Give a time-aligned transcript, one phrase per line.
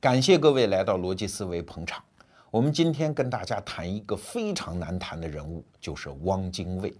[0.00, 2.02] 感谢各位来到逻辑思维捧场。
[2.50, 6.90] 我们今天跟大家谈一个非常难谈的人物，就是汪精卫。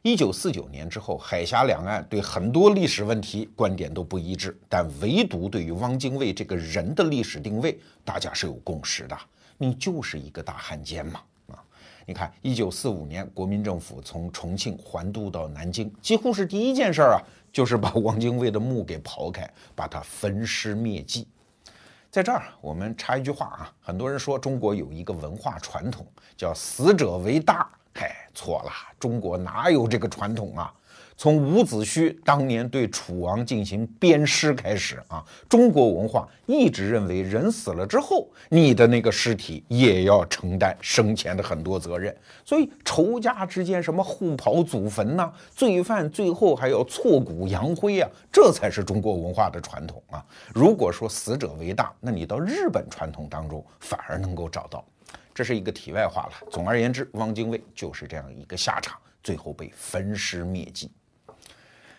[0.00, 9.14] 一九四九年之后，海峡两岸对很多历史问题观点都不一致，但唯独对于汪精卫这个人的历史定位，大家是有共识的。
[9.58, 11.20] 你就是一个大汉奸嘛！
[11.48, 11.62] 啊，
[12.06, 17.20] 你看，一九四五年，国民政府从重庆还都到南京，几乎是第一件事儿啊，
[17.52, 21.28] 就是把汪精卫的墓给刨开，把他焚尸灭迹。
[22.12, 30.74] 在这儿，我们插一句话啊，很多人说中国有一个文化传统叫“死者为大”，嗨，错了，中国哪有这个传统啊？
[31.22, 42.12] 从伍子胥当年对楚王进行鞭尸开始啊，中国文化一直认为人死了之后，你的那个尸体也要承担生前的很多责任。
[42.44, 50.26] 所以仇家之间什么互刨祖坟呐，罪犯最后还要挫骨扬灰啊，这才是中国文化的传统啊。
[50.52, 54.84] 如果说死者为大，那你到日本传统当中反而能够找到。
[55.32, 56.32] 这是一个题外话了。
[56.50, 60.90] 总而言之，汪精卫就是这样一个下场，最后被焚尸灭迹。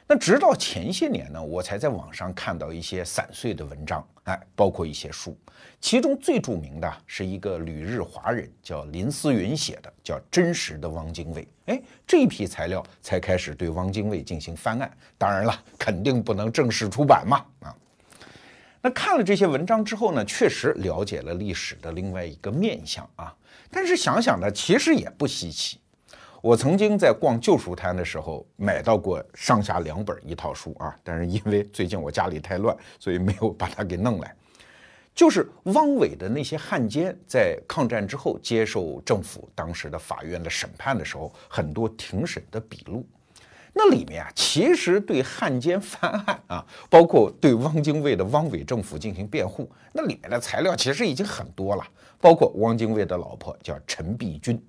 [0.06, 5.36] 那直到前些年呢，我才在网上看到一些散碎的文章，哎，包括一些书，
[5.80, 11.42] 其中最著名的是一个旅日华人叫林思云写的，叫《真实的汪精卫》。
[11.68, 14.92] 哎，这一批材料才开始对汪精卫进行翻案。
[15.18, 17.74] 当然了，肯定不能正式出版嘛，啊。
[18.82, 23.34] 那看了这些文章之后呢，确实了解了历史的另外一个面相啊。
[23.72, 25.80] 但是想想呢，其实也不稀奇。
[26.44, 34.36] 我曾经在逛旧书摊的时候买到过上下两本一套书啊，但是因为最近我家里太乱，所以没有把它给弄来。
[35.16, 43.08] 就是汪伪的那些汉奸在抗战之后接受政府当时的法院的审判的时候，很多庭审的笔录，
[43.72, 51.88] 那里面啊，其实对汉奸翻案啊，包括对汪精卫的汪伪政府进行辩护，那里面的材料其实已经很多了，
[52.20, 54.62] 包括汪精卫的老婆叫陈璧君。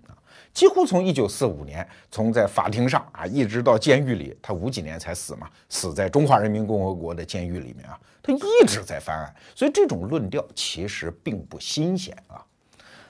[0.55, 12.41] 几乎从一九四五年，从在法庭上啊，一直到监狱里，他五几年才死嘛，死在中华人民共和国的监狱里面啊，他一直在翻案，所以这种论调其实并不新鲜啊。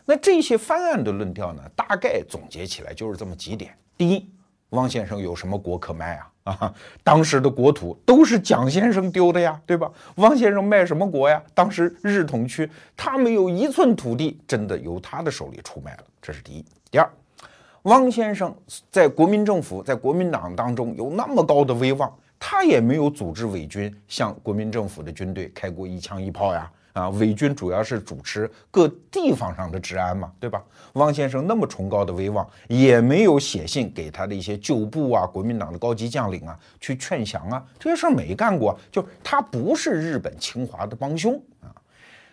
[0.07, 4.27] 那这些翻案的论调呢，大概总结起来就是这么几点：第一，
[4.71, 6.31] 汪先生有什么国可卖啊？
[6.45, 9.91] 啊， 当时的国土都是蒋先生丢的呀，对吧？
[10.17, 11.43] 汪先生卖什么国呀？
[11.53, 16.65] 当时日统区他没有一寸土地真的由他的手里出卖了，这是第一。
[16.91, 17.11] 第二。
[17.85, 18.55] 汪先生
[18.91, 26.71] 在国民政府、在国民党当中有那么高的威望，他也没有组织伪军向国民政府的军队开过一枪一炮呀！
[26.95, 30.65] 啊，伪军主要是主持各地方上的治安嘛，对吧？
[30.95, 41.69] 汪先生那么崇高的威望，也没有写信给他的一些旧部啊、国民党的高级将领啊去劝降啊，这些事儿没干过，就他不是日本侵华的帮凶啊。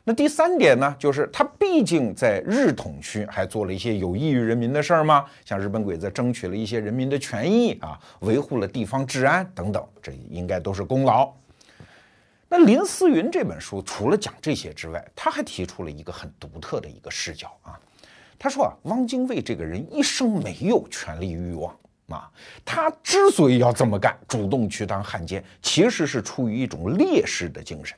[0.03, 11.31] 那第三点呢，就是他毕竟在日统区还做了一些有益于人民的事儿嘛，像日本鬼子争取了一些人民的权益啊，维护了地方治安等等，这应该都是功劳。
[12.49, 17.79] 那林思云这本书除了讲这些之外，他还提出了一个很独特的一个视角啊。
[18.39, 21.77] 他说啊，汪精卫这个人一生没有权力欲望
[22.09, 22.27] 啊，
[22.65, 27.95] 他之所以要这么干，主动去当汉奸，其实是出于一种烈士的精神。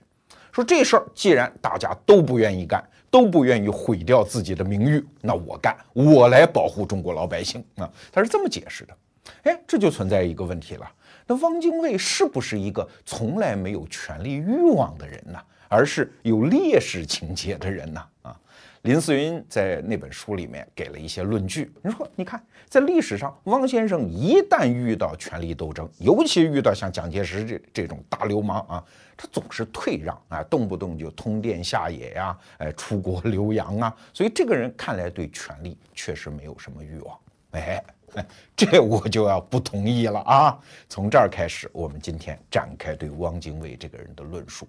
[0.53, 7.91] 说这事儿既然大家都不愿意干，都不愿意毁掉自己的名誉，那我干，我来保护中国老百姓啊！
[8.12, 8.96] 他是这么解释的。
[9.44, 10.88] 哎，这就存在一个问题了，
[11.25, 15.40] 那汪精卫是不是一个从来没有权力欲望的人呢？
[15.68, 18.03] 而是有烈士情节的人呢？
[18.22, 18.40] 啊？
[18.84, 21.72] 林思云在那本书里面给了一些论据。
[21.81, 28.84] 你说，你看，在历史上，汪先生一旦遇到权力斗争，尤其遇到像蒋介石这这种大流氓啊，
[29.16, 33.96] 他总是退让啊，动不动就通电下野呀，哎，出国留洋啊。
[34.13, 37.19] 所以这个人看来对权力确实没有什么欲望。
[37.52, 37.84] 哎，
[38.56, 40.59] 这我就要不同意了啊！
[40.90, 44.68] 从这儿开始，我们今天展开对汪精卫这个人的论述。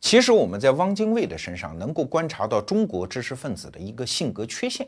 [0.00, 4.86] 其实我们在汪精卫的身上能够观察到中国知识分子的一个性格缺陷，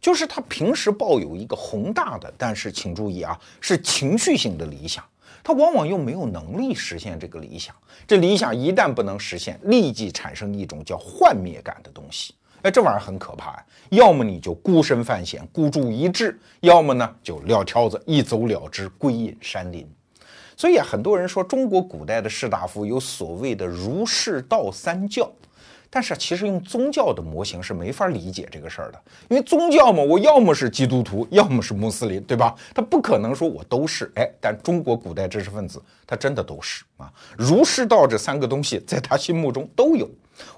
[0.00, 5.04] 就是他平时抱有一个宏大的，但是请注意啊，是情绪性的理想，
[5.42, 7.74] 他往往又没有能力实现这个理想。
[8.06, 12.34] 这理想一旦不能实现，立即产生一种叫幻灭感的东西。
[12.62, 13.66] 哎，这玩意儿很可怕呀！
[13.90, 19.84] 要么你就孤身犯险，孤注一掷；要么呢就撂挑子，一走了之，归隐山林。
[20.56, 25.28] 所以啊，很多人说中国古代的士大夫有所谓的儒释道三教，
[25.94, 28.98] 但是其实用宗教的模型是没法理解这个事儿的，
[29.28, 32.54] 因为宗教嘛，我要么是基督徒，要么是穆斯林，对吧？
[32.74, 34.10] 他不可能说我都是。
[34.14, 40.08] 哎，但中国古代知识分子他真的都是啊，儒释道这三个东西在他心目中都有。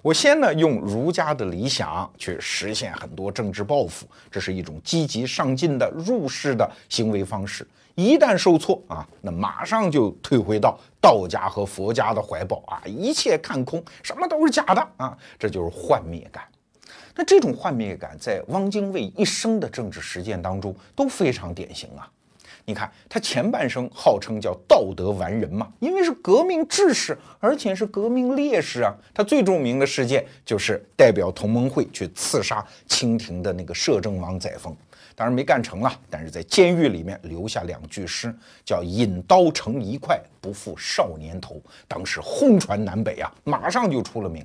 [0.02, 7.66] 我先呢用儒家的理想去实现很多政治抱负，这是一种积极上进的入世的行为方式。
[7.94, 16.44] 一旦受挫啊，那马上就退回到道家和佛家的怀抱啊，一切看空，什么都是假的啊，这就是幻灭感。
[17.14, 22.10] 那这种幻灭感在汪精卫一生的政治实践当中都非常典型啊。
[22.66, 28.92] 你看他前半生号称叫道德完人嘛，因为是革命志士，而且是革命烈士啊。
[29.12, 34.74] 他最著名的事件就是代表同盟会去刺杀清廷的那个摄政王载沣，
[35.16, 38.34] 当然没干成了，但是在监狱里面留下两句诗，
[38.64, 44.44] 叫“引刀成一快，不负少年头”，当时轰传南北啊，马上就出了名。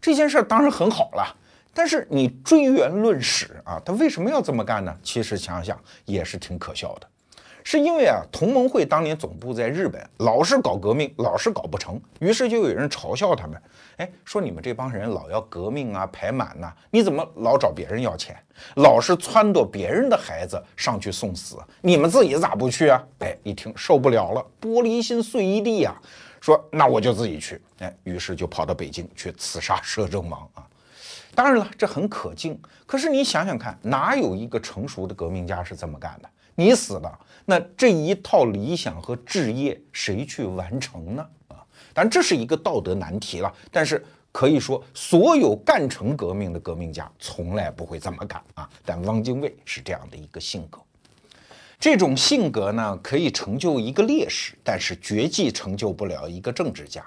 [0.00, 1.36] 这件事当然很好了，
[1.74, 4.96] 但是你追源论史啊，他为什么要这么干呢？
[5.02, 7.08] 其实想想也是挺可笑的。
[7.64, 13.60] 是因为啊，同盟会当年总部在日本，老是搞革命，老是搞不成，于是就有人嘲笑他们，
[13.96, 18.36] 哎，说你们这帮人老要革命啊，排满呐，你怎么老找别人要钱，
[18.76, 23.00] 老是撺掇别人的孩子上去送死，你们自己咋不去啊？
[23.20, 25.94] 哎，一听受不了了，玻璃心碎一地呀，
[26.40, 30.66] 说那我就自己去，哎，于是就跑到北京去刺杀摄政王啊。
[31.34, 36.28] 当然了，这很可敬，可是你想想看，哪有一个成熟的革命家是这么干的？
[36.54, 41.26] 你死了，那这一套理想和志业谁去完成呢？
[41.48, 41.56] 啊，
[41.94, 43.52] 当然这是一个道德难题了。
[43.70, 48.68] 但是可以说，所有干成革命的革命家从来不会这么干啊。
[48.84, 50.78] 但汪精卫是这样的一个性格，
[51.80, 57.04] 这种性格呢，可以成就一个烈士，但是绝技成就不了一个政治家。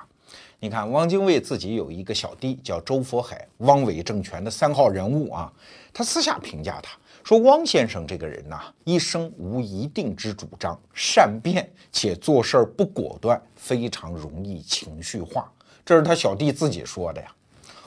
[0.59, 5.53] 你看，汪精卫自己有一个小弟叫周佛海，汪伪政权的三号人物啊。
[5.93, 6.97] 他私下评价他。
[7.25, 15.51] 说汪先生这个人呐，一生无一定之主张，善变且做事儿不果断，非常容易情绪化。
[15.83, 17.27] 这是他小弟自己说的呀。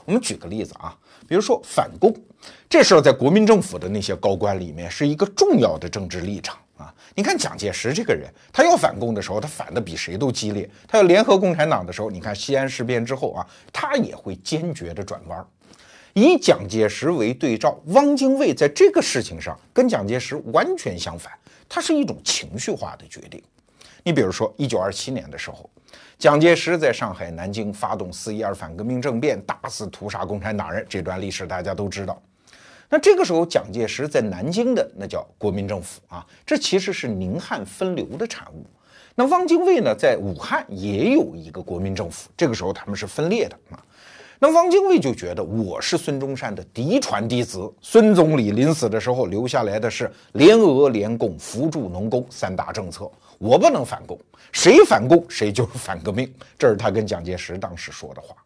[0.04, 0.92] 我们举个例子啊，
[1.28, 2.12] 比如说反共，
[2.68, 6.92] 这事儿在国民政府的那些高官里面是一个重要的政治立场啊。
[7.14, 15.46] 你看蒋介石这个人，他要反共的时候，他反的比谁都激烈；他要联合共产党的时候，你看西安事变之后啊，他也会坚决的转弯。
[16.18, 21.32] 以蒋介石为对照，汪精卫在这个事情上跟蒋介石完全相反，
[21.68, 23.42] 他是一种情绪化的决定。
[24.02, 25.68] 你比如说，一九二七年的时候，
[26.18, 32.20] 蒋介石在上海、南京发动四一二反革命政变，大肆屠杀共产党人，这段历史大家都知道。
[32.88, 38.64] 那这个时候，蒋介石在南京的那叫国民政府啊，这其实是宁汉分流的产物。
[39.14, 43.84] 那汪精卫呢，在武汉也有一个国民政府，这个时候他们是分裂的啊。
[44.40, 54.16] 那汪精卫就觉得我是孙中山的嫡传弟子，孙总理临死的时候留下来的是联俄联共扶助农工三大政策，我不能反共，
[54.52, 58.36] 谁反共谁就是反革命，这是他跟蒋介石当时说的话。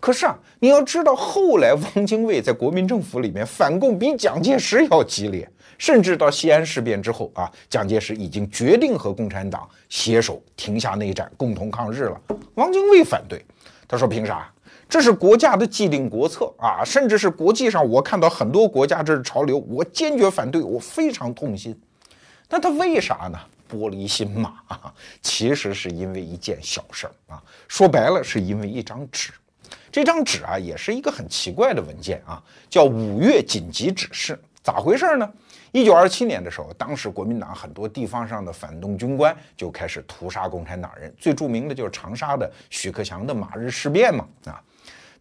[0.00, 5.46] 可是啊，你要知道，后来汪精卫在国民政府里面反共比蒋介石要激烈，
[5.76, 12.18] 甚至到西安事变之后啊，蒋介石已经决定和共产党携手停下内战，共同抗日了。
[12.54, 13.44] 汪精卫反对，
[13.86, 14.50] 他说凭啥？
[14.90, 21.80] 这是国家的既定国策啊，甚至是国际上我看到很多国家这是潮流，我坚决反对，我非常痛心。
[22.48, 23.38] 那他为啥呢？
[23.70, 24.54] 玻璃心嘛，
[25.22, 29.30] 其实是因为一件小事儿啊，说白了是因为一张纸。
[29.92, 34.36] 这张纸啊，也是一个很奇怪的文件啊，叫五月紧急指示。
[34.60, 35.32] 咋回事呢？
[35.70, 44.60] 一九二七年的时候，当时国民党很多地方上的反动军官就开始屠杀共产党人，最著名的就是长沙的许克强的马日事变嘛啊。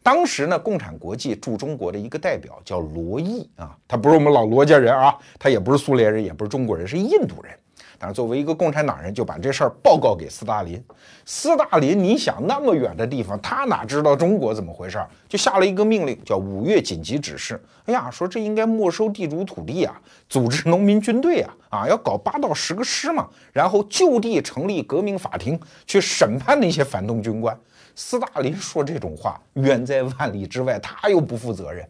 [0.02, 7.54] 当时呢，共产国际驻中国的一个代表叫罗毅啊，他不是我们老罗家人啊，他也不是苏联人，也不是中国人，是印度人。
[8.02, 10.82] 但是作为一个共产党人，就把这事儿报告给斯大林。
[11.26, 15.10] 斯大林，你想那么远的地方，他哪知道中国怎么回事儿？
[15.28, 17.62] 就下了一个命令，叫五月紧急指示。
[17.84, 27.60] 哎呀，说这应该没收地主土地啊，组织农民军队啊，啊，要搞八到十个师嘛，然后就地成立革命法庭，去审判那些反动军官。
[28.02, 31.86] 斯大林说这种话远在万里之外，他又不负责任。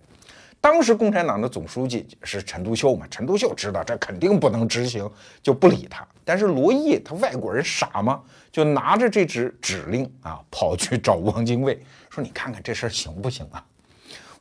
[0.59, 3.05] 当时共产党的总书记是陈独秀嘛？
[3.11, 5.07] 陈独秀知道这肯定不能执行，
[5.43, 6.03] 就不理他。
[6.25, 8.23] 但是罗毅他外国人傻吗？
[8.51, 13.63] 就拿着这纸指令啊，跑去找汪精卫说：“你看看这事儿行不行啊？”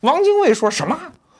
[0.00, 0.98] 汪精卫说什么？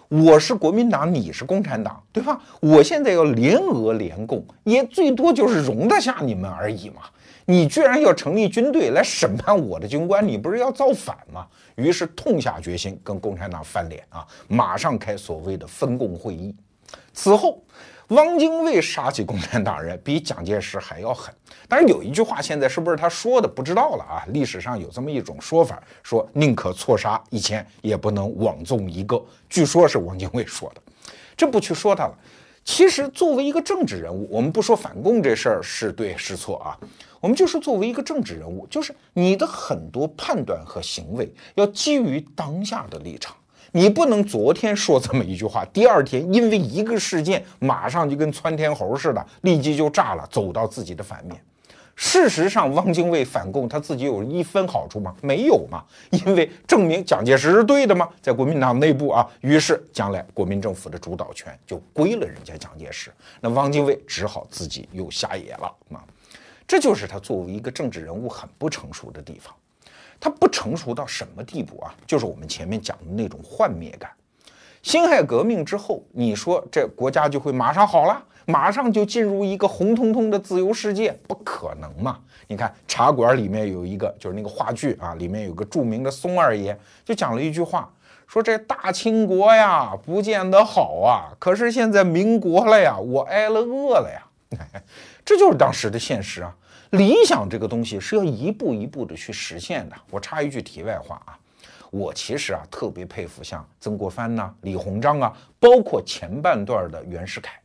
[0.09, 2.39] 我是国民党，你是共产党，对吧？
[2.61, 7.05] 我现在要联俄联共，也最多就是容得下你们而已嘛。
[7.51, 11.47] 你居然要成立军队来审判我的军官，你不是要造反吗？
[11.77, 16.55] 于是痛下决心跟共产党翻脸啊，马上开所谓的分共会议。
[17.15, 17.65] 此后，
[18.09, 21.35] 汪精卫杀起共产党人比蒋介石还要狠。
[21.67, 24.25] 但是，有一句话现在是不是他说的不知道了啊？
[24.29, 29.19] 历史上有这么一种说法，说宁可错杀一千，也不能枉纵一个。
[29.49, 30.83] 据说是汪精卫说的，
[31.35, 32.15] 这不去说他了。
[32.71, 36.77] 其实作为一个政治人物，我们不说反共这事儿是对是错啊，
[37.19, 43.35] 我们就是作为一个政治人物，就是你的很多判断和行为要基于当下的立场。
[43.73, 51.43] 你不能昨天说这么一句话，第二天因为一个事件，马上就跟窜天猴似的，立即就炸了，走到自己的反面。
[52.01, 55.13] 事实上，汪精卫反共，他自己有一分好处吗？
[55.21, 55.83] 没有嘛，
[56.25, 65.99] 因为证明蒋介石是对的嘛，在国民党内部啊，于是将来国民政府的主导权就归了人家蒋介石，那汪精卫只好自己又下野了啊，
[66.69, 69.53] 这就是他作为一个政治人物很不成熟的地方。
[70.21, 71.93] 他不成熟到什么地步啊？
[72.07, 74.09] 就是我们前面讲的那种幻灭感。
[74.85, 81.13] 辛亥革命之后，你说这国家就会马上好了，马上就进入一个红彤彤的自由世界？
[81.29, 82.19] 不可能嘛！
[82.47, 86.75] 你看茶馆里面有一个，就是那个话剧啊，里面有个著名的松二爷，
[87.05, 87.93] 就讲了一句话，
[88.27, 91.29] 说这大清国呀，不见得好啊。
[91.39, 94.25] 可是现在民国了呀，我挨了饿了呀。
[95.27, 96.57] 这就是当时的现实啊。
[96.93, 99.97] 理想这个东西是要一步一步的去实现的。
[100.11, 101.39] 我插一句题外话啊，
[101.91, 107.61] 我其实啊特别佩服像曾国藩呐、李鸿章啊，包括前半段的袁世凯，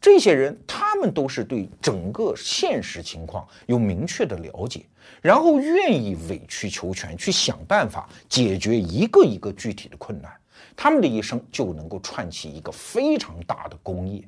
[0.00, 4.86] 这些人，他们都是对整个现实情况有明确的了解，
[5.20, 10.32] 然后愿意委曲求全去想办法解决一个一个具体的困难，
[10.74, 14.26] 他们的一生就能够串起一个非常大的工业。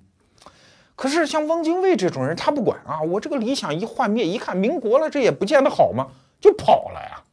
[0.95, 3.01] 可是像汪精卫这种人，他不管啊！
[3.01, 6.07] 我这个理想一幻灭，一看民国了，这也不见得好吗？
[6.39, 7.25] 就跑了呀。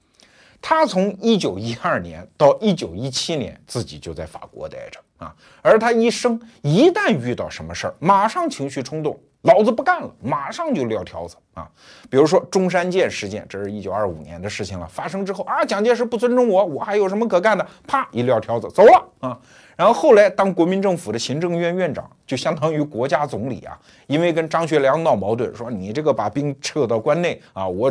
[0.61, 5.31] 他从一九一二年到一九一七年，自己就在法国待着啊。
[5.61, 11.69] 而他一生一旦遇到什么事儿，马上情绪冲动，老子不干了，马上就撂挑子啊。
[12.09, 14.87] 比如说中山舰事件，这是一九二五年的事情了。
[14.87, 17.65] 发生之后啊，蒋介石不尊重我，我还有什么可干的？
[17.85, 19.37] 啪一撂挑子走了啊。
[19.75, 23.79] 然后后来当国民政府的行政院院长，就相当于国家总理啊。
[24.07, 27.89] 因为跟张学良闹矛盾，说你这个把兵撤到关内啊，我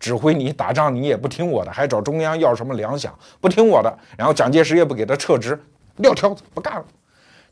[0.00, 3.98] 指挥你打仗，你也不听我的，还找中央要什么粮饷，不听我的。
[4.16, 5.62] 然后蒋介石也不给他撤职，
[5.98, 6.84] 撂挑子不干了。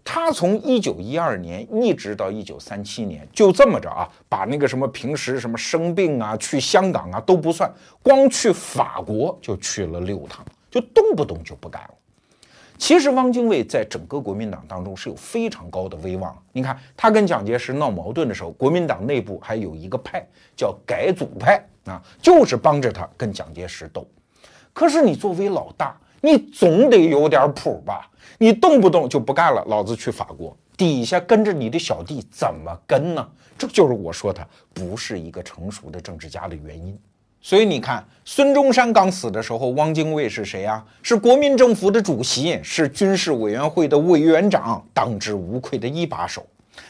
[0.06, 7.72] 他从一九一二年一直到一九三七年，就这么着啊，把那个什么平时什么生病啊、去香港啊都不算，
[8.02, 11.94] 光去法国就去了六趟，就动不动就不干了。
[12.76, 16.36] 其实汪精卫在整个国民党当中是有非常高的威望。
[16.52, 20.22] 你看他跟蒋介石闹矛盾的时候，国民党内部还有一个派
[20.54, 24.06] 叫改组派啊，就是帮着他跟蒋介石斗。
[24.74, 28.10] 可是你作为老大，你总得有点谱吧？
[28.38, 33.28] 你动不动就不干了，老子去法国，底下跟着你的小弟怎么跟呢？
[33.58, 36.98] 这就是我说他不是一个成熟的政治家的原因。
[37.42, 40.82] 所以你看，孙中山刚死的时候，汪精卫是谁呀？
[41.02, 46.46] 是国民政府的主席，是军事委员会的委员长，当之无愧的一把手。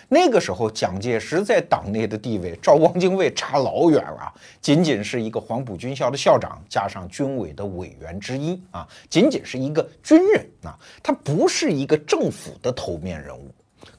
[0.09, 13.51] 那个时候，蒋介石在党内的地位，照汪精卫差老远了，仅仅是一个黄埔军校的校长，加上军委的委员之一啊，仅仅是一个军人啊，他不是一个政府的头面人物。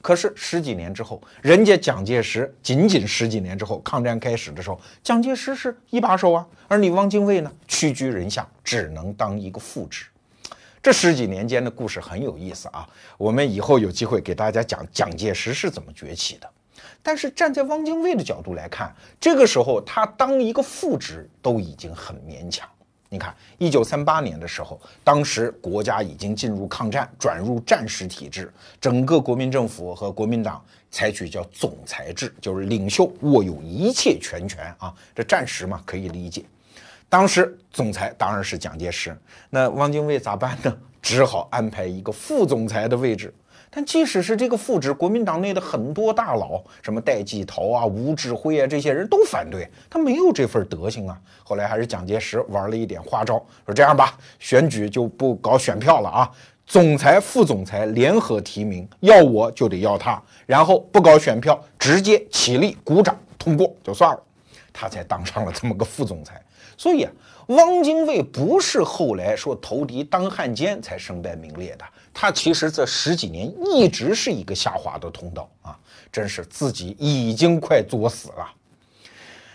[0.02, 10.06] 可是十几年之后，人家蒋介石仅仅十几年之后，抗战开始的时候，蒋介石是一把手啊，而你汪精卫呢，屈居人下，只能当一个副职。
[10.86, 12.88] 这十几年间的故事很有意思啊，
[13.18, 16.48] 我们以后有机会给大家讲蒋介石是怎么崛起的。
[17.02, 22.68] 但是站在汪精卫的角度来看，这个时候他当一个副职都已经很勉强。
[23.08, 34.94] 你看，一九三八年的时候，当时国家已经进入抗战，转入战时体制，整个国民政府和国民党采取叫总裁制，就是领袖握有一切全权啊。
[35.16, 36.44] 这战时嘛，可以理解。
[37.08, 39.16] 当时总裁当然是蒋介石，
[39.50, 40.76] 那汪精卫咋办呢？
[41.00, 43.32] 只好安排一个副总裁的位置。
[43.70, 51.20] 但即使是这个副职，国民党内的很多大佬，什么戴季陶啊、吴志辉啊，这些人都反对他，没有这份德行啊。
[51.44, 53.34] 后来还是蒋介石玩了一点花招，
[53.66, 56.30] 说这样吧，选举就不搞选票了啊，
[56.64, 64.22] 总裁、副总裁联合提名，要我就得要他，然后不搞选票，直接起立鼓掌通过就算了，
[64.72, 66.42] 他才当上了这么个副总裁。
[66.76, 67.12] 所以啊，
[67.48, 71.84] 汪精卫不是后来说投敌当汉奸才身败名裂的。
[72.12, 75.78] 他其实这十几年一直是一个下滑的通道啊，
[76.10, 78.46] 真是自己已经快作死了。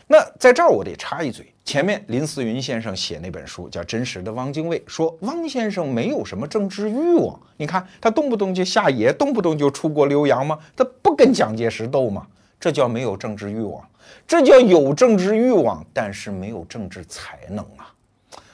[0.07, 7.39] 那在这儿我得插一嘴，前面林思云先生写那本书叫《真实的汪精卫》，说汪先生没有什么政治欲望。
[7.55, 10.59] 你看他动不动就下野，动不动就出国留洋吗？
[10.75, 12.27] 他不跟蒋介石斗吗？
[12.59, 13.81] 这叫没有政治欲望，
[14.27, 17.93] 这叫有政治欲望，但是没有政治才能啊！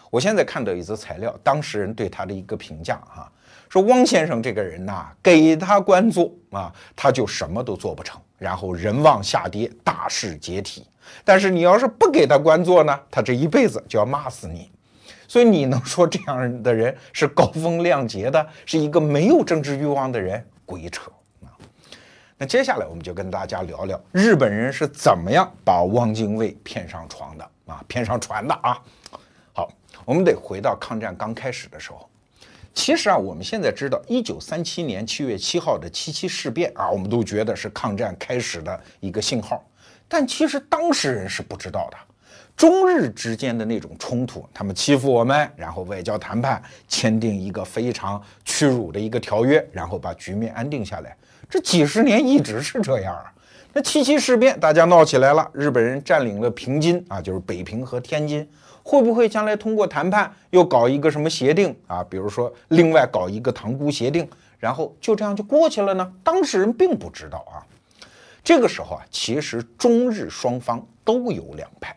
[0.10, 3.32] 我现在看到一则材料，当事人对他的一个评价哈，
[3.70, 10.88] 说汪先生这个人呐，给他官做啊，他就什么都做不成，然后人望下跌，大势解体。
[11.24, 14.72] 但是你要是不给他官做呢，他这一辈子就要骂死你。
[15.28, 20.44] 所以你能说这样的人是高风亮节的，是一个没有政治欲望的人？
[20.66, 21.12] 鬼扯！
[22.40, 28.80] 那接下来我们就跟大家聊聊日本人是怎么样把汪精卫骗上床的啊，骗上船的啊。
[29.54, 29.68] 好，
[30.06, 32.08] 我们得回到抗战刚开始的时候。
[32.76, 39.66] 其实啊，我们现在知道，一九三七年七月七号的七七事变啊，我们都觉得是抗战开始的一个信号。
[40.08, 41.98] 但其实当事人是不知道的，
[42.56, 51.18] 中日之间的那种冲突，他们欺负我们，然后外交谈判签订一个非常屈辱的一个条约，然后把局面安定下来。
[51.50, 53.32] 这几十年一直是这样啊。
[53.74, 58.48] 那七七事变大家闹起来了，日本人占领了平津啊，就是北平和天津，
[58.82, 62.04] 会不会将来通过谈判又搞一个什么协定啊？
[62.04, 64.28] 比如说另外搞一个塘沽协定，
[64.58, 66.12] 然后就这样就过去了呢？
[66.24, 67.62] 当事人并不知道啊。
[68.44, 71.96] 这个时候啊，其实中日双方都有两派。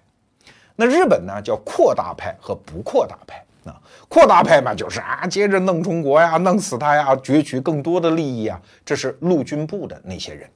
[0.76, 3.80] 那日本呢，叫扩大派和不扩大派啊。
[4.08, 10.48] 扩大派嘛，就是啊，接着弄中国呀，弄死他呀，攫取更多的利益啊，这是陆军部的那些人。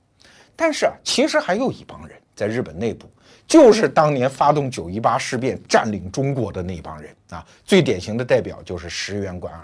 [0.56, 3.08] 但是啊，其实还有一帮人在日本内部，
[3.46, 7.44] 就是当年发动九一八事变占领中国的那帮人啊。
[7.64, 9.60] 最典型的代表就是石原莞尔。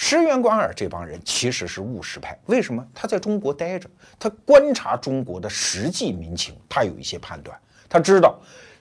[0.00, 2.86] 石原莞尔这帮人其实是务实派，为什么？
[2.94, 7.58] 他在中国待着，他观察中国的实际民情，他有一些判断。
[7.88, 8.38] 他知道，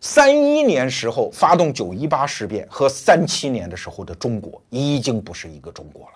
[0.10, 6.14] 三一年时候发动九一八事变和三七年的时候的中国已经不是一个中国了。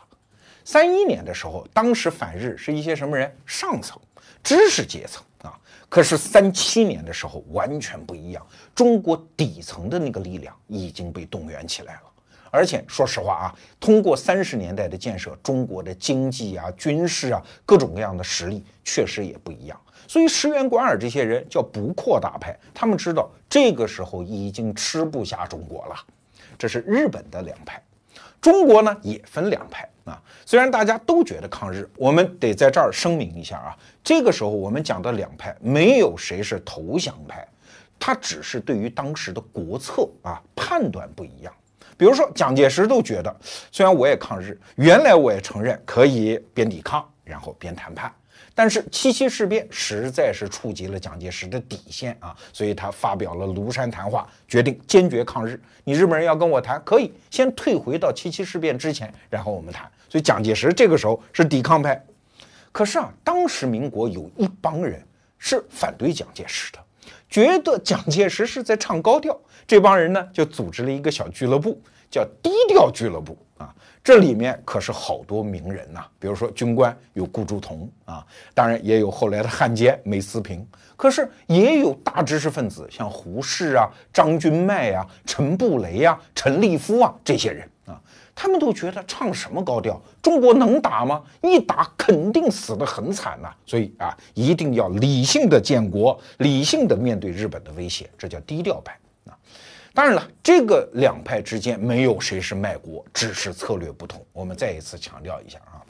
[0.63, 3.29] 三一年的时候，当时反日是一些什么人？
[3.45, 3.99] 上层
[4.41, 5.59] 知识阶层啊。
[5.89, 12.03] 可是三七年的时候完全不一样，中国底层的那个力量已经被动员起来了。
[12.49, 19.77] 而且说实话啊，通过三十年代的建设，中国的经济啊、军事啊各种各样的实力确实也不一样。
[20.11, 25.95] 所以石原莞尔这些人叫不扩大派，他们知道这个时候已经吃不下中国了。
[26.59, 27.81] 这是日本的两派，
[28.41, 30.21] 中国呢也分两派啊。
[30.45, 37.47] 虽然大家都觉得抗日，我们得在这儿声明一下啊，这个时候我们讲的两派，没有谁是投降派，
[37.97, 41.53] 他只是对于当时的国策啊判断不一样。
[41.95, 43.33] 比如说，蒋介石都觉得，
[43.71, 48.11] 虽然我也抗日，原来我也承认可以边抵抗，然后边谈判，
[48.53, 55.59] 但是七七事变实在是触及了蒋介石的底线啊，所以他发表了庐山谈话，决定坚决抗日。
[55.83, 59.89] 你日本人要跟我谈，可以先退回到七七事变之前，然后我们谈。
[60.09, 62.03] 所以蒋介石这个时候是抵抗派，
[62.71, 65.01] 可是啊，当时民国有一帮人
[65.37, 66.79] 是反对蒋介石的。
[67.29, 73.37] 觉得蒋介石是在唱高调，这帮人呢就组织了一个小俱乐部，叫低调俱乐部。
[74.03, 80.65] 这里面可是好多名人呐，比如说军官有顾祝同啊，当然也有后来的汉奸梅思平，
[80.97, 88.01] 可是也有大知识分子，像胡适啊、张君迈呀、陈布雷呀、陈立夫啊这些人啊。
[88.33, 90.01] 他们都觉得唱什么高调？
[90.19, 91.21] 中国能打吗？
[91.43, 93.53] 一打肯定死得很惨呐！
[93.67, 98.97] 所以啊，一定要理性的建国，理性的面对日本的威胁，这叫低调派。
[99.93, 104.25] 当然了，这个两派之间没有谁是卖国，只是策略不同。
[104.31, 105.83] 我们再一次强调一下啊，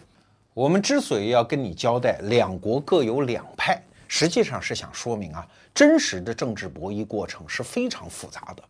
[0.55, 8.63] 我们之所以要跟你交代两国各有两派，实际上是想说明啊，真实的政治博弈过程是非常复杂的。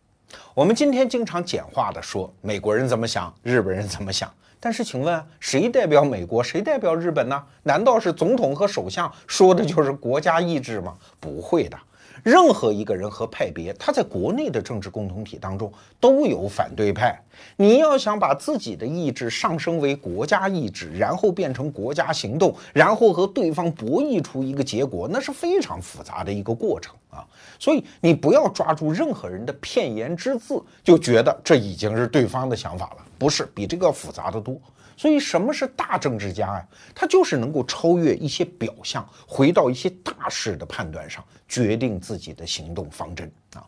[0.52, 4.30] 我们今天经常简化的说美国人怎么想，日本人怎么想。
[4.60, 7.42] 但是请问，谁代表美国，谁代表日本呢？
[7.62, 10.96] 难道是总统和首相说的就是国家意志吗？
[11.18, 11.78] 不会的。
[12.22, 17.20] 任何一个人和派别，他在国内的政治共同体当中都有反对派。
[17.56, 27.26] 你要想把自己的意志上升为国家意志，然后变成国家行动，然后和对方博弈出一个结果，那是非常复杂的一个过程啊。
[27.58, 34.56] 所以你不要抓住任何人的片言之字，就觉得这已经是对方的想法了，不是，比这个复杂的多。
[35.02, 36.68] 所以，什么是大政治家呀？
[36.94, 43.66] 他就是能够超越一些表象，回到一些大事的判断上，决定自己的行动方针啊！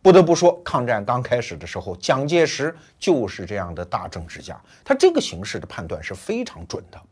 [0.00, 7.02] 不得不说，抗战刚开始的时候，蒋介石就是这样的大政治家，他这个形势的判断是非常准的。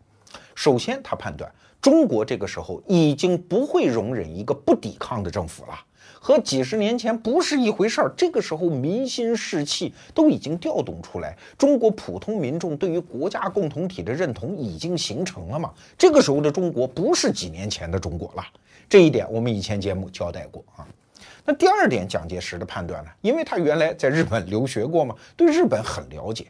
[0.54, 5.80] 首先，他判断中国这个时候已经不会容忍一个不抵抗的政府了。
[6.24, 8.10] 和几十年前不是一回事儿。
[8.16, 15.70] 这个时候民心士气都已经调动出来，中国普通民众对于国家共同体的认同已经形成了嘛？
[15.98, 18.42] 这个时候的中国不是几年前的中国了，
[18.88, 20.88] 这一点我们以前节目交代过啊。
[21.44, 23.10] 那第二点，蒋介石的判断呢？
[23.20, 26.46] 因为他原来在日本留学过嘛，对日本很了解。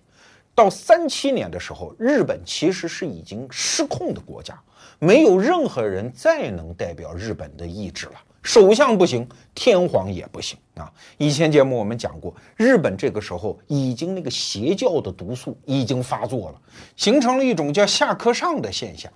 [0.54, 4.56] 到三七年的时候，日本其实是已经失控的国家，
[5.00, 8.14] 没有任何人再能代表日本的意志了。
[8.44, 10.92] 首相不行，天皇也不行啊。
[11.16, 16.61] 以前节目我们讲过，日本这个时候已经那个邪教的毒素已经发作了，
[16.94, 19.11] 形成了一种叫下克上的现象。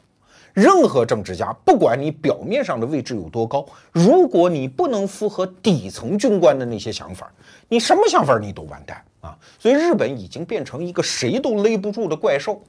[0.55, 7.31] 任何政治家，不管你表面上的位置有多高，如果你不能符合底层军官的那些想法，
[7.69, 9.39] 你什么想法你都完蛋啊！
[9.59, 12.61] 所以日本已经变成一个谁都勒不住的怪兽。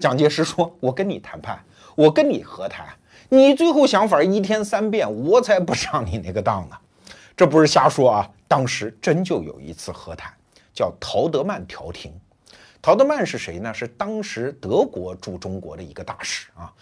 [0.00, 1.58] 蒋介石说：“我跟你谈判，
[1.94, 2.86] 我跟你和谈，
[3.28, 6.76] 你最后想法一天三变，我才不上你那个当呢。”
[7.36, 8.28] 这不是瞎说啊！
[8.48, 10.32] 当时真就有一次和谈，
[10.74, 12.12] 叫陶德曼调停。
[12.82, 13.72] 陶德曼是谁呢？
[13.72, 16.72] 是当时德国驻中国的一个大使啊。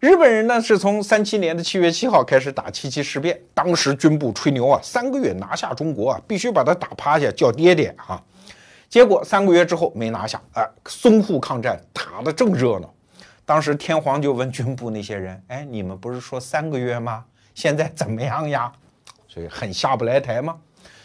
[0.00, 8.20] 日本人呢，是从三七年的七月七号开始打七七事变，当时军部吹牛啊，三个月拿下中国啊，必须把他打趴下叫爹爹啊。
[8.88, 12.92] 结果三个月之后没拿下，啊，淞沪抗战打得正热闹。
[13.52, 17.22] 当时天皇就问军部那些人， 哎，你们不是说三个月吗？
[17.54, 18.72] 现在怎么样呀？
[19.28, 20.58] 所以很下不来台吗？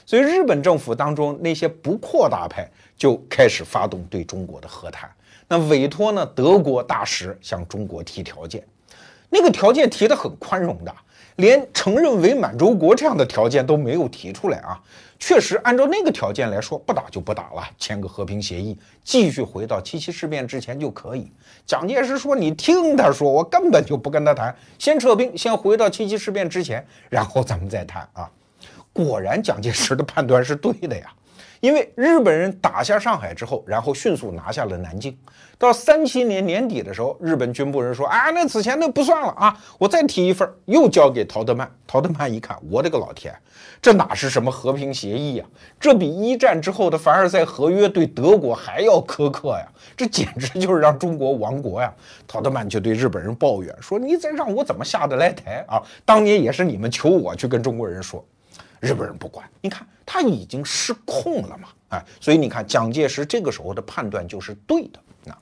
[0.05, 5.11] 所以日本政府当中那些不扩大派就开始发动对中国的和谈，
[5.49, 8.65] 那委托呢德国大使向中国提条件。
[9.27, 10.95] 那个条件提的很宽容的，
[11.37, 14.79] 连承认伪满洲国这样的条件都没有提出来啊！
[15.19, 21.31] 确实，按照那个条件来说，不打就不打了，签个和平协议，继续回到七七事变之前就可以。
[21.65, 28.29] 蒋介石说：“你听他说，我根本就不跟他谈，先撤兵，先回到七七事变之前，然后咱们再谈啊！”
[28.93, 31.11] 果然，蒋介石的判断是对的呀。
[31.59, 35.17] 因为日本人打下上海之后，然后迅速拿下了南京。
[35.59, 43.33] 到三七年年底的时候，日本军部人说：“啊，那此前那不算了啊，我再提一份，又交给陶德曼。”陶德曼一看，我的个老天，
[43.81, 45.45] 这哪是什么和平协议呀？
[45.79, 49.65] 这比一战之后的凡尔赛合约对德国还要苛刻呀！
[49.95, 51.91] 这简直就是让中国亡国呀！
[52.27, 55.81] 陶德曼就对日本人抱怨说：“你再让我怎么下得来台啊？
[56.05, 58.23] 当年也是你们求我去跟中国人说。”
[58.79, 64.99] 日本人不管，你看他已经失控了嘛，哎，所以你看蒋介石这个时候的判断就是对的。
[65.31, 65.37] 啊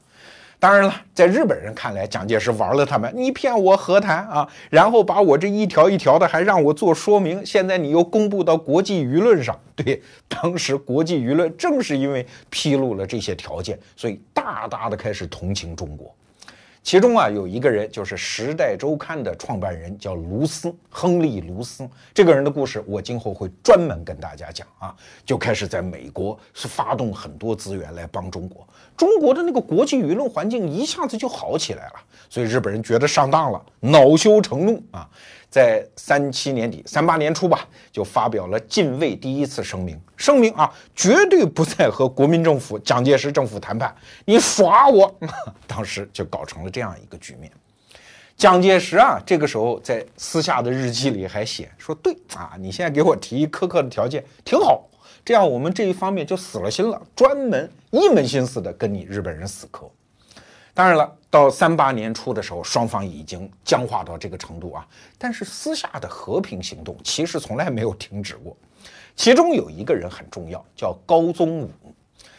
[0.58, 16.16] 当然了，在日本人看来，蒋介石玩了他们，你骗我和谈啊，然后把我这一条一条的还让我做说明，现在你又公布到国际舆论上，对，当时国际舆论正是因为披露了这些条件，所以大大的开始同情中国。
[16.86, 21.90] 其中啊，有一个人就是《时代周刊》的创办人，叫卢斯，亨利·卢斯。
[22.14, 24.96] 这个人的故事，我今后会专门跟大家讲啊。
[25.26, 31.94] 就开始在美国是发动很多资源来帮中国，中国的那个国际舆论环境一下子就好起来了。
[32.30, 35.10] 所以日本人觉得上当了，恼羞成怒啊。
[35.56, 43.96] 在三七年底、三八年初吧，就发表了禁卫第一次声明，声明啊，绝对不再和国民政府、蒋介石政府谈判。
[44.26, 45.18] 你耍我，
[45.66, 47.50] 当时就搞成了这样一个局面。
[48.36, 54.86] 蒋介石啊，这个时候在私下的日记里还写说：“对啊，你现在给我提苛刻的条件，挺好，
[55.24, 59.90] 这样我们这一方面就死了心了，专门一门心思的跟你日本人死磕。”
[60.76, 64.86] 当然了，到三八年初的时候，双方已经僵化到这个程度啊。
[65.18, 68.56] 但是私下的和平行动其实从来没有停止过。
[69.16, 71.72] 其中有一个人很重要，叫高宗武。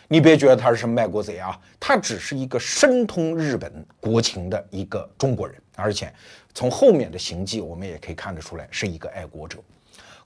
[0.07, 6.12] 你别觉得他是什么卖国贼啊，他只是一个深通日本国情的一个中国人，而且
[6.53, 9.59] 从后面的行迹我们也可以看得出来，是一个爱国者。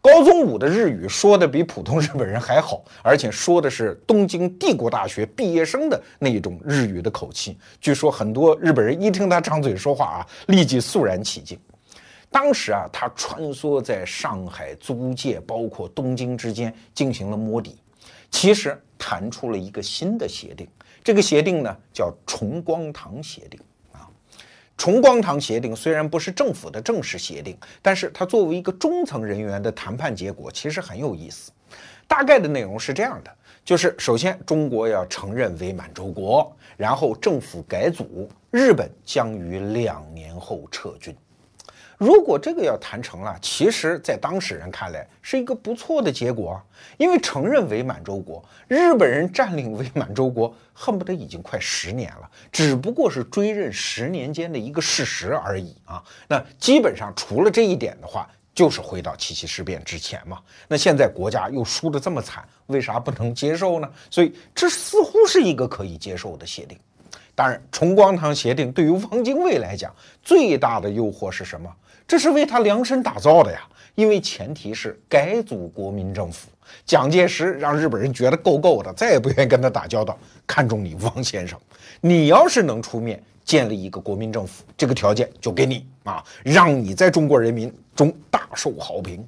[0.02, 7.58] 高宗武的日语说的比普通日本人还好，而且说的是东京帝国大学毕业生的那种日语的口气。
[7.82, 11.58] 据说很多日本人一听他张嘴说话啊，立即肃然起敬。
[12.30, 17.76] 当时啊，他穿梭在上海、租界，包括东京之间进行了摸底，
[18.30, 20.66] 其实谈出了一个新的协定。
[21.04, 23.60] 这个协定呢，叫崇光堂协定。
[24.80, 31.52] 崇光堂协定虽然不是政府的正式协定，但是它作为一个中层人员的谈判结果，其实很有意思。
[32.08, 33.30] 大概的内容是这样的：
[33.62, 41.14] 就是首先中国要承认伪满洲国，然后政府改组，日本将于两年后撤军。
[42.00, 46.58] 如果这个要谈成了，其实，在当事人看来是一个不错的结果，
[46.96, 56.02] 因为承认伪满洲国，日本人占领伪满洲国，恨不得已经快十年了，只不过是追认十年间的一个事实而已啊。
[56.26, 60.38] 那基本上除了这一点的话，就是回到七七事变之前嘛。
[60.68, 63.86] 那现在国家又输得这么惨，为啥不能接受呢？
[64.10, 66.78] 所以这似乎是一个可以接受的协定。
[67.34, 71.70] 当然，重光堂协定对于汪精卫来讲，最大的诱惑是什么？
[72.10, 73.60] 这是为他量身打造的呀。
[73.94, 76.48] 因为前提是改组国民政府，
[76.84, 80.18] 蒋介石让日本人觉得够够的，再也不愿意跟他打交道。
[80.44, 81.56] 看中你汪先生，
[82.00, 89.24] 你要是能出面建立一个国民政府，这个条件就给你啊，让你在中国人民中大受好评。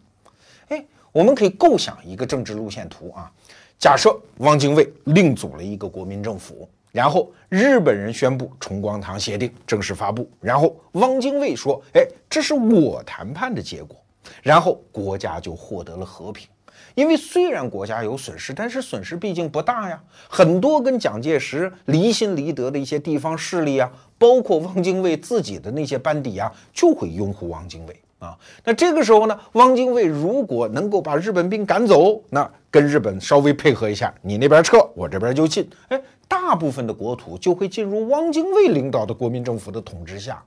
[0.66, 3.30] 哎，我们可以构想一个政治路线图啊，
[3.78, 6.68] 假设汪精卫另组了一个国民政府。
[6.92, 13.96] 然后日本人宣布重光堂协定正式发布，然后汪精卫说：“哎，这是我谈判的结果。”
[14.42, 16.46] 然后国家就获得了和平。
[16.94, 19.98] 因为虽然国家有损失，但是损失毕竟不大呀。
[20.28, 28.36] 很多跟蒋介石离心离德的一些地方势力啊，包括汪精卫自己的那些班底啊，就会拥护汪精卫啊。
[28.62, 36.00] 那这个时候呢，汪精卫如果能够把日本兵赶走，那跟日本稍微配合一下，你那边撤，我这边就进，哎。
[36.28, 40.42] 大部分的国土就会进入汪精卫领导的国民政府的统治下，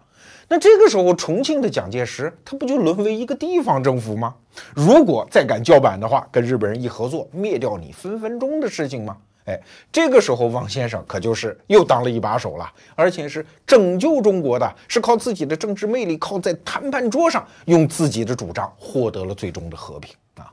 [0.47, 4.33] 那这个时候重庆的蒋介石他不就沦为一个地方政府吗？
[4.73, 9.15] 如果再敢叫板的话，跟日本人一合作，灭掉你分分钟的事情吗？
[9.45, 20.51] 哎，这个时候汪先生可就是又当了一把手了，而且是拯救中国的，是靠自己的政治魅力，靠在谈判桌上用自己的主张获得了最终的和平啊。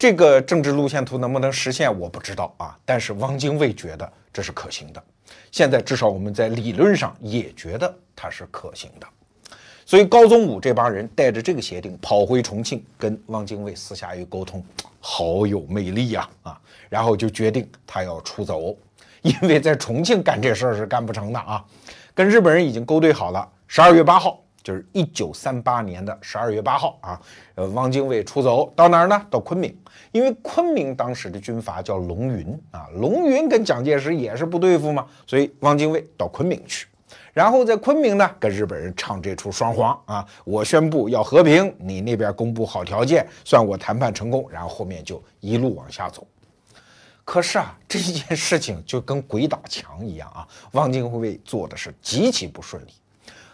[0.00, 2.74] 这个政治路线图能不能实现，我不知道啊。
[2.86, 5.04] 但是汪精卫觉得这是可行的，
[5.52, 9.06] 现在至少我们在理论上也觉得它是可行的。
[9.84, 14.64] 所以高宗武这帮人带着这个协定跑回重庆，跟汪精卫私下一沟通，
[15.00, 16.58] 好有魅力呀啊！
[16.88, 18.74] 然后就决定他要出走，
[19.20, 21.62] 因为在重庆干这事儿是干不成的啊。
[22.14, 24.42] 跟日本人已经勾兑好了，十二月八号。
[24.62, 27.20] 就是一九三八年的十二月八号啊，
[27.54, 29.26] 呃，汪精卫出走到哪儿呢？
[29.30, 29.74] 到昆明，
[30.12, 36.86] 因为昆明当时的军阀叫龙云啊，龙云跟蒋介石也是不对付嘛，所以汪精卫到昆明去，
[37.32, 46.26] 然后在昆明呢跟日本人唱这出双簧啊，我宣布要和平，你那边公布好条件，算我谈判成功，然后后面就一路往下走。
[47.24, 52.92] 可是啊，这件事情就跟鬼打墙一样啊，汪精卫做的是极其不顺利。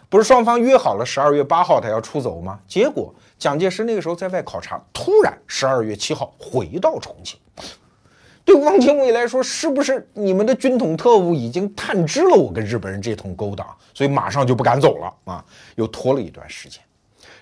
[0.09, 2.57] 不是双方约好了十二月八号他要出走吗？
[2.67, 7.37] 结果蒋介石那个时候在外考察，突然十二月七号回到重庆。
[8.45, 15.43] 对汪精卫来说，是不是你们的军统特务已经探知了我跟日本人这通勾当，所以马上就不敢走了啊？
[15.75, 16.81] 又拖了一段时间，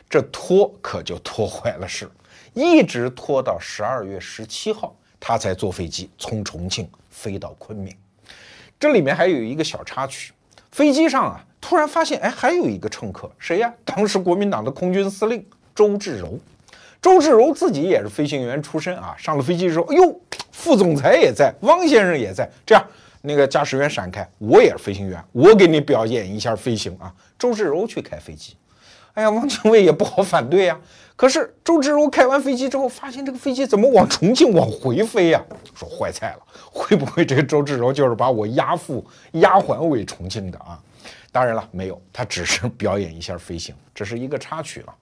[0.10, 2.10] 这拖可就拖坏了事，
[2.56, 7.96] 一直拖到十二月十七号，他才坐飞机从重庆飞到昆明。
[8.80, 10.34] 这里面还有一个小插曲，
[10.72, 11.46] 飞机上啊。
[11.68, 13.74] 突然发现，哎，还有一个乘客，谁呀？
[13.84, 16.38] 当时国民党的空军司令周至柔。
[17.02, 19.16] 周至柔自己也是飞行员出身啊。
[19.18, 22.48] 上了飞机之后，哎呦，副总裁也在，汪先生也在。
[22.68, 22.86] 这样，
[23.24, 27.12] 那个驾驶员闪开，我也是飞行员，我给你表演一下飞行啊。
[27.40, 28.56] 周至柔去开飞机，
[29.16, 30.80] 哎呀，汪精卫也不好反对呀。
[31.16, 35.44] 可是周至柔开完飞机之后，发现这个飞机怎么往重庆往回飞呀？
[35.74, 36.40] 说坏菜了，
[36.72, 40.80] 会不会这个周至柔就是把我押赴押还回重庆的啊？
[41.32, 44.96] 当然了，没有，他只是表演一下飞行，这是一个插曲了。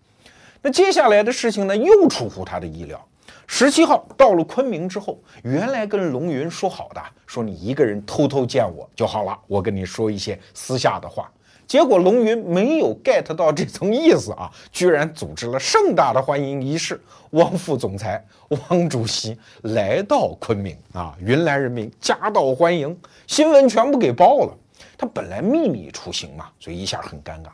[0.61, 3.03] 那接下来的事情呢，又出乎他的意料。
[3.45, 11.29] 十七号到了昆明之后，原来跟龙云说好的，说你一个人偷偷见我就好了，我跟你说一些私下的话。
[11.65, 16.99] 结果龙云没有 get 到这层意思啊，居然组织了盛大的欢迎仪式，
[17.31, 24.57] 汪副总裁、汪主席来到昆明啊，云南人民夹道欢迎，新闻全部给报了。
[25.03, 27.49] 他本来秘密出行嘛，所以一下很尴尬。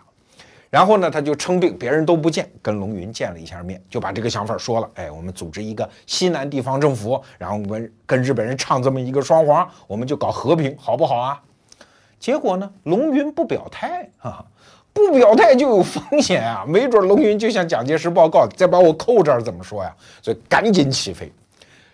[0.69, 4.87] 然后呢，他就称病，别人都不见，跟龙云见了一下面，就把这个想法说了。
[4.93, 11.41] 哎，我们组织一个西南地方政府，然后我们跟日本人唱这么一个双簧，我们就搞和平，好不好啊？
[12.19, 14.45] 结果呢，龙云不表态啊，
[14.93, 19.91] 不表态就有风险啊，没准龙云就向蒋介石报告，再把我扣这儿怎么说呀？
[20.21, 21.33] 所以赶紧起飞，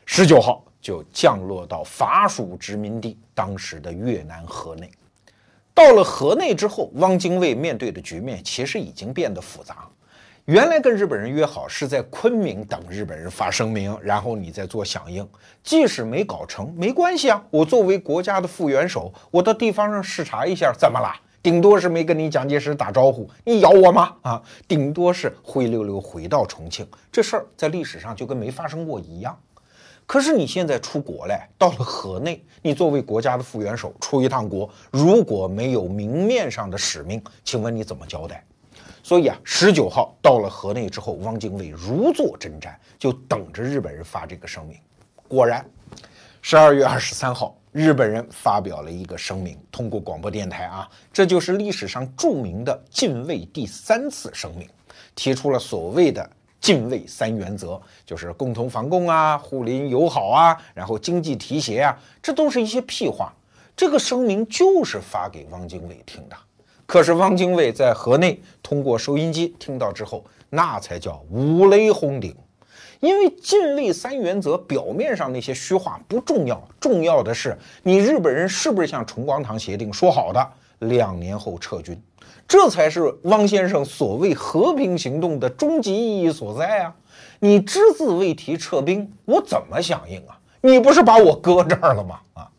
[0.06, 4.92] 十九号就降落到法属殖民地当时的越南河内。
[5.76, 9.86] 到了河内之后，汪精卫面对的局面其实已经变得复杂。
[10.46, 15.28] 原来跟日本人约好是在昆明等日本人发声明，然后你再做响应。
[15.64, 17.44] 即使没搞成，没关系啊。
[17.50, 21.14] 我作为国家的副元首，我到地方上视察一下，怎么了？
[21.44, 24.16] 顶多是没跟你蒋介石打招呼，你咬我吗？
[24.22, 29.38] 啊，顶多是灰溜溜回到重庆，这事儿在历史上就跟没发生过一样。
[30.06, 38.44] 可是你现在出国嘞，到了河内，你作为国家的副元首出一趟国，如果没有明面上的使命，请问你怎么交代？
[39.02, 44.78] 所以啊，十九号到了河内之后，汪精卫如坐针毡，就等着日本人发这个声明。
[45.28, 45.66] 果然，
[46.42, 54.68] 十二月二十三号，日本人发表了一个声明，通过广播电台啊，这就是历史上著名的近卫第三次声明，
[55.16, 56.28] 提出了所谓的
[56.60, 63.34] 近卫三原则，就是共同防共啊、互邻友好啊，然后经济提携啊，这都是一些屁话。
[63.76, 66.36] 这个声明就是发给汪精卫听的。
[66.86, 72.36] 可是汪精卫在河内通过收音机听到之后，那才叫五雷轰顶。
[73.02, 82.02] 因为近卫三原则表面上那些虚话不重要，重要的是你日本人是不是像崇光堂协定说好的两年后撤军，
[82.48, 86.96] 这才是汪先生所谓和平行动的终极意义所在啊！
[87.40, 90.40] 你只字未提撤兵，我怎么响应啊？
[90.62, 92.20] 你不是把我搁这儿了吗？
[92.34, 92.50] 啊，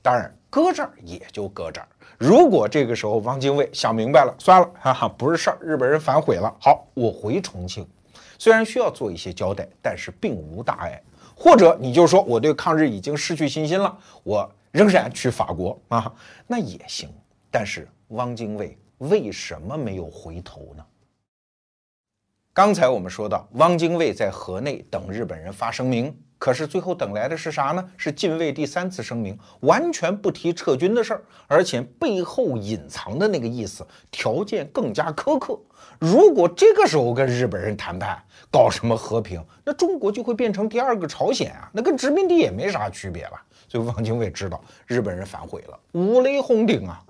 [0.00, 1.88] 当然搁这儿也就搁这儿。
[2.18, 6.54] 如果这个时候汪精卫想明白了，算了，哈哈，不是事儿，日本人反悔了。
[6.60, 7.86] 好，我回重庆，
[8.38, 11.02] 虽然需要做一些交代，但是并无大碍。
[11.34, 16.10] 或者你就说我对抗日已经失去信心了，我仍然去法国啊，
[16.46, 17.10] 那也行。
[17.50, 20.84] 但是汪精卫为什么没有回头呢？
[22.52, 26.16] 刚才我们说到，汪精卫在河内等日本人发声明。
[26.38, 27.90] 可是最后等来的是啥呢？
[27.96, 35.58] 是近卫第三次声明，完全不提撤军的事儿，而且背后隐藏的那个意思，条件更加苛刻。
[35.98, 43.42] 如果这个时候跟日本人谈判，搞什么和平，那中国就会变成第二个朝鲜啊，那跟殖民地也没啥区别了。
[43.66, 47.02] 所以汪精卫知道日本人反悔了，五雷轰顶啊！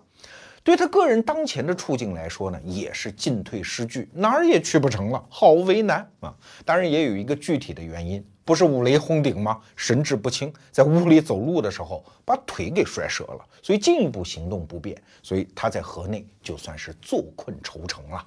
[0.66, 6.34] 对他个人当前的处境来说呢，也是进退失据，哪儿也去不成了，好为难啊！
[6.64, 8.26] 当然也有一个具体的原因。
[8.44, 9.60] 不是五雷轰顶吗？
[9.76, 18.26] 神志不清，在屋里走路的时候把腿给摔折了，所以进一步行动不便，所以他在河内就算是坐困愁城了。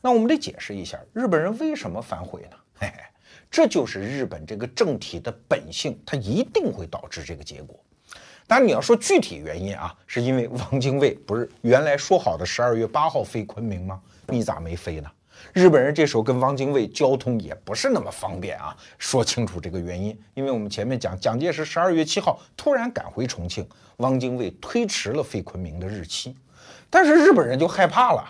[0.00, 2.56] 那我们得解释一下，日本人为什么反悔呢？
[2.74, 3.02] 嘿嘿，
[3.50, 7.76] 这就是日本这个政体的本性，它一定会导致这个结果。
[8.48, 14.00] 当然你要说具体原因啊，是因为汪精卫不是原来说好的十二月八号飞昆明吗？
[14.26, 15.10] 你咋没飞呢？
[15.52, 26.34] 日本人这时候跟汪精卫交通也不是那么方便啊，说清楚这个原因，因为我们前面讲蒋介石十二月七号突然赶回重庆，汪精卫推迟了飞昆明的日期，
[26.88, 28.24] 但是日本人就害怕了，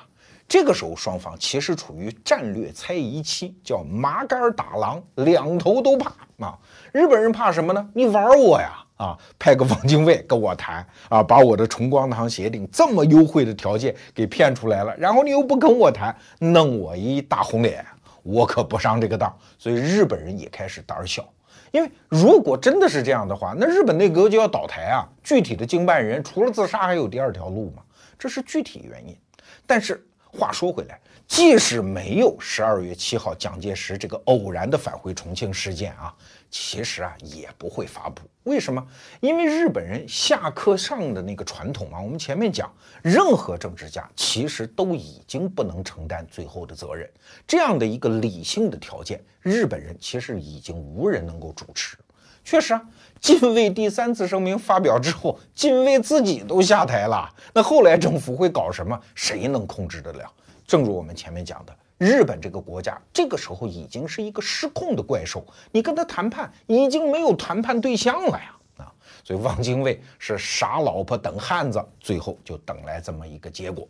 [0.48, 6.12] 这个时候双方其实处于战略猜疑期，叫麻杆打狼，两头都怕
[6.44, 6.58] 啊。
[6.90, 7.88] 日本人怕什么呢？
[7.94, 8.84] 你玩我呀！
[8.98, 17.82] 啊，派个汪精卫跟我谈啊，把我的崇光堂协定这么优惠的条件给骗出来了，然后你又不跟我谈，弄我一大红脸，
[18.22, 19.34] 我可不上这个当。
[19.56, 21.26] 所以日本人也开始胆儿小，
[21.70, 25.08] 因为如果真的是这样的话，那日本内阁就要倒台啊。
[25.22, 27.82] 具体的经办人除了自杀还有第二条路吗？
[28.18, 29.16] 这是具体原因。
[29.64, 36.12] 但是话说回来，即使没有十二月七号蒋介石这个偶然的返回重庆事件啊。
[36.50, 38.22] 其实啊，也不会发布。
[38.44, 38.86] 为什么？
[39.20, 47.08] 因为日本人下课上的那个传统啊，我们前面讲，任何政治家其实都已经不能承担最后的责任。
[47.46, 51.98] 这样的一个理性的条件，日本人其实已经无人能够主持。
[52.42, 52.82] 确实啊，
[53.20, 57.28] 近卫第三次声明发表之后，近卫自己都下台了。
[57.52, 58.98] 那后来政府会搞什么？
[59.14, 60.24] 谁能控制得了？
[60.66, 61.76] 正如我们前面讲的。
[61.98, 68.56] 日本这个国家，这个时候已经是一个失控的怪兽，你跟他谈判已经没有谈判对象了呀！
[68.76, 68.92] 啊，
[69.24, 73.86] 所以汪精卫是傻老婆等汉子，最后就等来这么一个结果。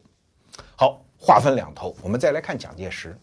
[0.74, 3.14] 好，话分两头，我们再来看蒋介石。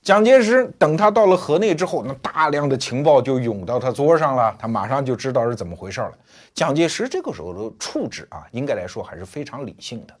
[0.00, 6.12] 蒋介石等他到了河内之后，那大量的情报就涌到他桌上了，他马上就知道是怎么回事了。
[6.54, 10.14] 蒋介石这个时候的处置啊，应该来说还是非常理性的。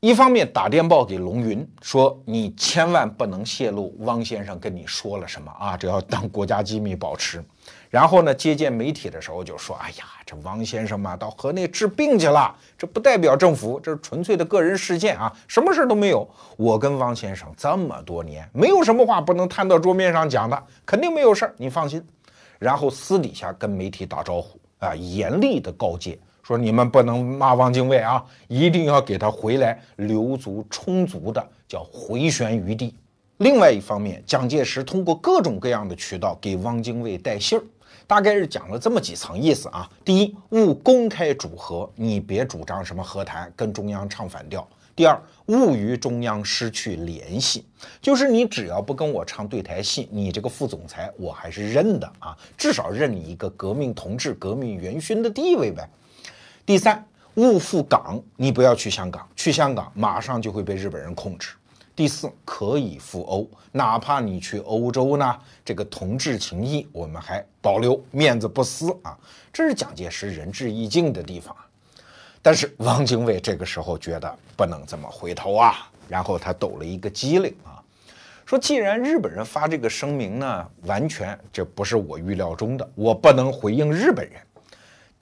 [0.00, 7.44] 一方面打电报给龙云说：“你千万不能泄露汪先生跟你说了什么啊，这要当国家机密保持。”
[7.90, 16.26] 然后呢，接见媒体的时候就说：“哎呀，这汪先生嘛，到河内治病去了，这不代表政府，这是纯粹的个人事件啊，什么事都没有。
[16.56, 22.02] 我跟汪先生这么多年，没有什么话不能摊到桌面上讲的，肯定没有事儿，你放心。”
[22.58, 26.18] 然后私底下跟媒体打招呼啊，严厉的告诫。
[26.50, 32.92] 说你们不能骂汪精卫啊，一定要给他回来留足充足的叫回旋余地。
[33.36, 37.62] 另外一方面，蒋介石通过各种各样的渠道给汪精卫带信儿，
[38.04, 39.88] 大概是讲了这么几层意思啊。
[40.04, 44.66] 第一，勿公开主和，你别主张什么和谈，跟中央唱反调。
[44.96, 47.64] 第二，勿与中央失去联系，
[48.02, 55.88] 就是你只要不跟我唱对台戏，你这个副总裁我还是认的啊，至少认你一个革命同志、革命元勋的地位呗。
[56.70, 57.04] 第三，
[57.34, 61.48] 勿赴港，你不要去香港，去香港马上就会被日本人控制。
[61.96, 69.18] 第四，可以赴欧，哪怕你去欧洲呢，这个同志情谊我们还保留，面子不撕啊。
[69.52, 71.52] 这是蒋介石仁至义尽的地方。
[72.40, 77.82] 但是汪精卫这个时候觉得不能这么回头啊，然后他抖了一个机灵啊，
[78.46, 84.40] 说既然日本人发这个声明呢，完全这不是我预料中的，我不能回应日本人。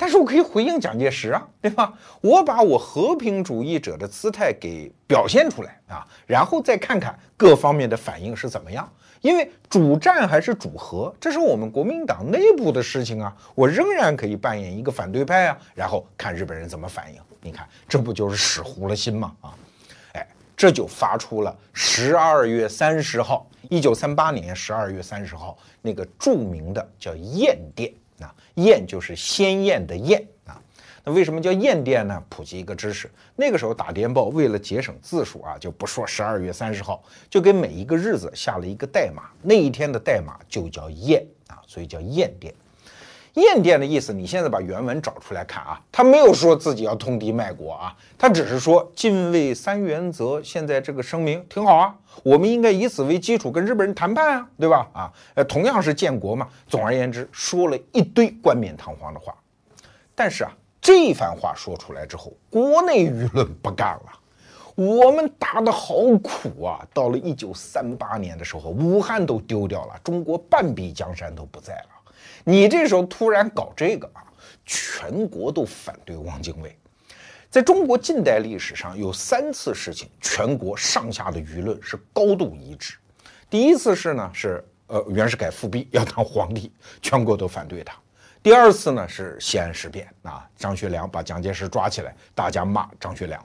[0.01, 1.92] 但是我可以回应蒋介石啊， 对吧？
[2.20, 8.88] 我把我和平主义者的姿态给表现出来啊，然后再看看各方面的反应是怎么样。
[9.20, 17.20] 因为主战还是主和，这是我们国民党内部的事情啊，我仍然可以扮演一个反对派啊，然后看日本人怎么反应。
[17.40, 19.34] 你看，这不就是使糊了心吗？
[19.40, 19.55] 啊，
[20.12, 20.24] 哎，
[20.57, 27.92] 这就发出了十二月三十号，一九三八年十二月三十号那个著名的叫燕电。
[28.21, 30.61] 啊，燕就是鲜艳的艳啊，
[31.05, 32.23] 那为什么叫燕电呢？
[32.29, 42.55] 普及一个知识，那个时候打电报为了节省字数啊，就不说十二月三十号，就给每一个日子下了一个代码，那一天的代码就叫燕啊，所以叫燕电。
[43.41, 54.89] 燕电的意思，你现在把原文找出来看啊，他没有说自己要通敌卖国啊，他只是说近卫三原则，现在这个声明挺好啊，我们应该以此为基础跟日本人谈判啊，对吧？
[54.93, 56.49] 啊，呃，同样是建国嘛。
[56.68, 59.34] 总而言之，说了一堆冠冕堂皇的话，
[60.14, 64.12] 但是啊，这番话说出来之后，国内舆论不干了，
[64.74, 71.89] 我们打的好苦啊，到了一九三八年的时候，武汉都丢掉了，中国半壁江山都不在了。
[72.49, 74.24] 你这时候突然搞这个啊，
[74.64, 76.74] 全国都反对汪精卫。
[77.51, 82.96] 在中国近代历史上有三次事情，全国上下的舆论是高度一致。
[83.51, 86.72] 第一次是呢，是呃袁世凯复辟要当皇帝，
[87.03, 87.94] 全国都反对他。
[88.42, 93.44] 第二次呢是西安事变啊，张学良把蒋介石抓起来，大家骂张学良。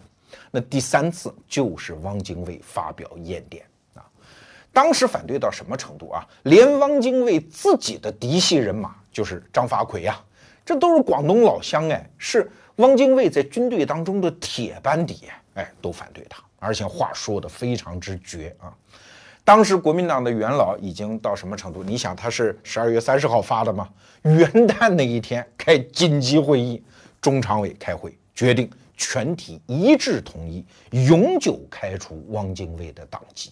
[0.49, 3.65] 那第三次就是汪精卫发表演电。
[4.74, 6.28] 当时反对到什么程度啊？
[6.43, 10.19] 连汪精卫自己的嫡系人马，就是张发奎呀，
[10.65, 18.74] 这都是广东老乡哎，是汪精卫在军队当中的铁班底哎，都反对他，而且话说的非常之绝啊。
[19.45, 21.84] 当时国民党的元老已经到什么程度？
[21.84, 23.88] 你想他是十二月三十号发的吗？
[24.24, 26.82] 元旦那一天开紧急会议，
[27.21, 28.67] 中常委开会决定
[28.97, 33.51] 全体一致同意，永久开除汪精卫的党籍。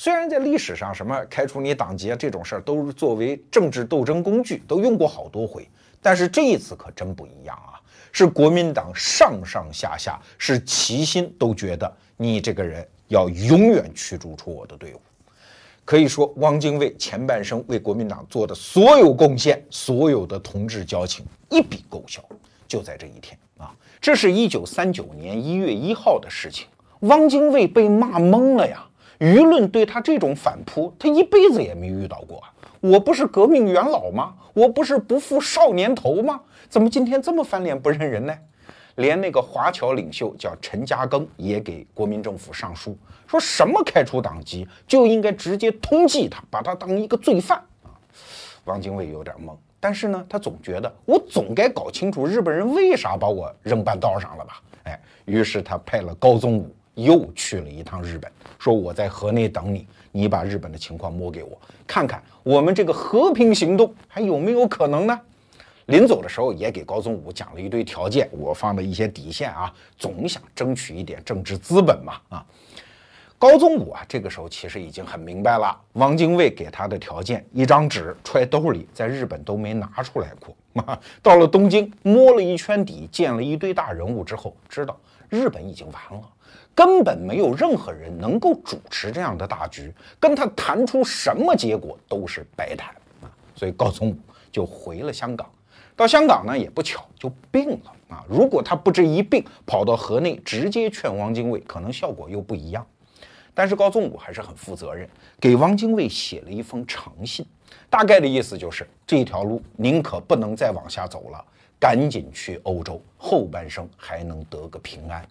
[0.00, 5.68] 虽然在历史上，什么开除你党籍啊这种事儿都是作为政治斗争工具，都用过好多回，
[6.00, 7.74] 但是这一次可真不一样啊！
[8.12, 15.00] 是国民党上上下下是齐心都觉得你这个人要永远驱逐出我的队伍。
[15.84, 22.22] 可以说，汪精卫前半生为国民党做的所有贡献，所有的同志交情一笔勾销，
[22.68, 23.74] 就在这一天啊！
[24.00, 26.68] 这是一九三九年一月一号的事情，
[27.00, 28.84] 汪精卫被骂懵了呀！
[29.18, 32.42] 舆论对他这种反扑，他一辈子也没遇到过。
[32.80, 34.34] 我不是革命元老吗？
[34.54, 36.40] 我不是不负少年头吗？
[36.68, 38.34] 怎么今天这么翻脸不认人呢？
[38.96, 42.96] 连那个华侨领袖叫陈嘉庚也给国民政府上书，
[43.26, 47.94] 说什么开除党籍就应该直接通缉他，把他当一个罪犯啊！
[48.64, 54.60] 汪精卫有点懵，但是呢，他总觉得我总该搞清楚日本人为啥把我扔半道上了吧？
[54.84, 56.74] 哎，于是他派了高宗武。
[56.98, 65.20] 又去了一趟日本，说我在河内等你，你把日本的情况摸给我看看，我们这个和平行动还有没有可能呢？
[65.86, 72.46] 临走的时候也给高宗武讲了一堆条件，我放的一些底线啊，总想争取一点政治资本嘛啊。
[73.38, 80.54] 高宗武啊，这个时候其实已经很明白了，汪精卫给他的条件，一张纸揣兜里，在日本都没拿出来过。
[81.22, 86.28] 到了东京摸了一圈底，见了一堆大人物之后，知道日本已经完了。
[86.78, 93.26] 根本没有任何人能够主持这样的大局，跟他谈出什么结果都是白谈啊！
[93.56, 94.16] 所以高宗武
[94.52, 95.50] 就回了香港，
[95.96, 98.24] 到香港呢也不巧就病了啊！
[98.28, 102.86] 如果他不这一病，跑到河内直接劝汪精卫，可能效果又不一样。
[103.52, 105.10] 但是高宗武还是很负责任，
[105.40, 107.44] 给汪精卫写了一封长信，
[107.90, 111.44] 大概的意思就是这条路宁可不能再往下走了，
[111.80, 115.26] 赶紧去欧洲，后半生还能得个平安。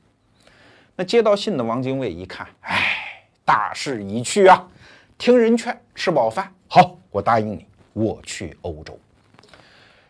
[1.00, 4.68] 那接到信的王精卫一看，哎，大势已去啊！
[5.16, 9.00] 听人劝，吃饱饭，好，我答应你，我去欧洲。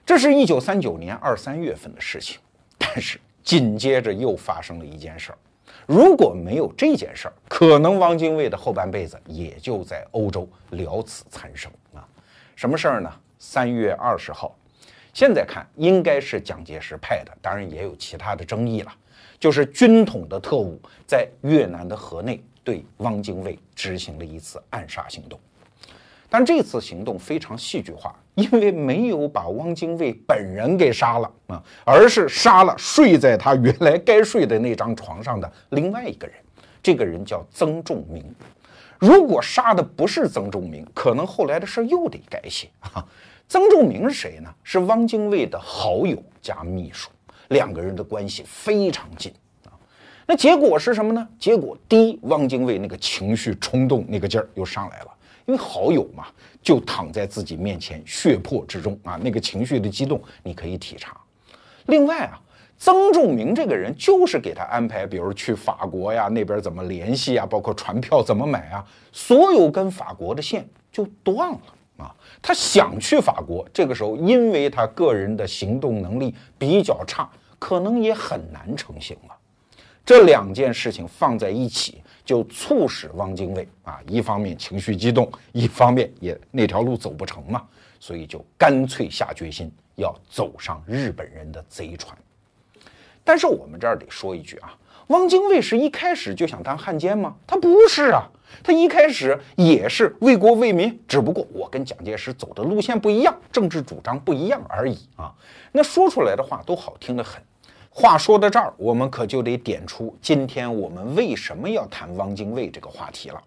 [0.05, 2.39] 这是一九三九年二三月份的事情，
[2.77, 5.37] 但是紧接着又发生了一件事儿。
[5.85, 12.07] 如果没有这件事儿，可能汪精卫的后半辈子也就在欧洲了此残生啊！
[12.55, 13.13] 什么事儿呢？
[13.37, 14.55] 三月二十号，
[15.11, 18.93] 现在看应该是蒋介石派的，当然也有其他的争议了。
[19.39, 25.39] 就是军统的特务在越南的河内对汪精卫执行了一次暗杀行动。
[26.29, 36.35] 但这次行动非常戏剧化，因为没有把汪精卫本人给杀了啊，而是杀了睡在他原来该睡的那张床上的另外一个人。
[36.83, 38.23] 这个人叫曾仲明。
[38.99, 43.05] 如果杀的不是曾仲明，可能后来的事又得改写啊。
[43.47, 44.53] 曾仲明是谁呢？
[44.63, 47.09] 是汪精卫的好友加秘书，
[47.49, 49.31] 两个人的关系非常近
[49.65, 49.71] 啊。
[50.25, 51.27] 那结果是什么呢？
[51.39, 55.07] 结果第一，汪精卫那个情绪冲动那个劲儿又上来了。
[55.45, 56.27] 因为好友嘛，
[56.61, 61.15] 就躺在自己面前，血泊之中啊，那个情绪的激动，你可以体察。
[61.85, 62.37] 另外啊，
[62.77, 71.59] 曾仲明这个人就是给他安排，比如去法国呀，那边怎么联系啊，包括船票怎么买啊，所有跟法国的线就断了。
[72.41, 77.29] 他想去法国，这个时候因为他个人的行动能力比较差，
[77.59, 79.35] 可能也很难成行了。
[80.05, 82.01] 这两件事情放在一起。
[82.27, 87.65] 就促使汪精卫啊，一方面情绪激动，一方面也那条路走不成嘛，
[88.01, 92.17] 所以就干脆下决心要走上日本人的贼船。
[93.23, 94.77] 但是我们这儿得说一句啊，
[95.07, 97.33] 汪精卫是一开始就想当汉奸吗？
[97.47, 98.27] 他不是啊，
[98.63, 105.33] 他一开始也是为国为民，只不过我跟蒋介石走的路线不一样，政治主张不一样而已啊。
[105.71, 107.41] 那说出来的话都好听得很。
[107.89, 113.41] 话说到这儿，我们可就得点出今天我们为什么要谈汪精卫这个话题了。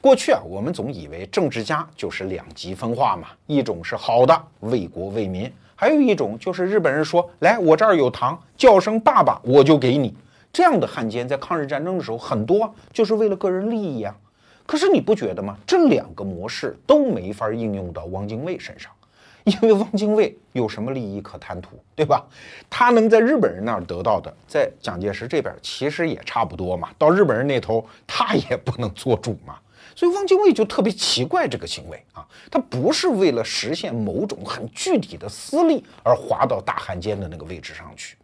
[0.00, 10.14] 过去啊，我们总以为政治家就是两极分化嘛，一种是好的为国为民，还有一种就是日本人说来我这儿有糖，叫声爸爸我就给你。
[10.52, 14.14] 这样的汉奸在抗日战争的时候很多就是为了个人利益啊。
[14.72, 15.54] 可是你不觉得吗？
[15.66, 18.90] 这两个模式都没法应用到汪精卫身上。
[19.44, 22.24] 因为汪精卫有什么利益可贪图，对吧？
[22.70, 26.88] 他能在日本人那儿得到的，在蒋介石这边其实也差不多嘛。
[26.96, 29.58] 到日本人那头，他也不能做主嘛。
[29.94, 38.16] 所以汪精卫就特别奇怪这个行为啊，他不是为了实现某种很具体的私利而滑到大汉奸的那个位置上去。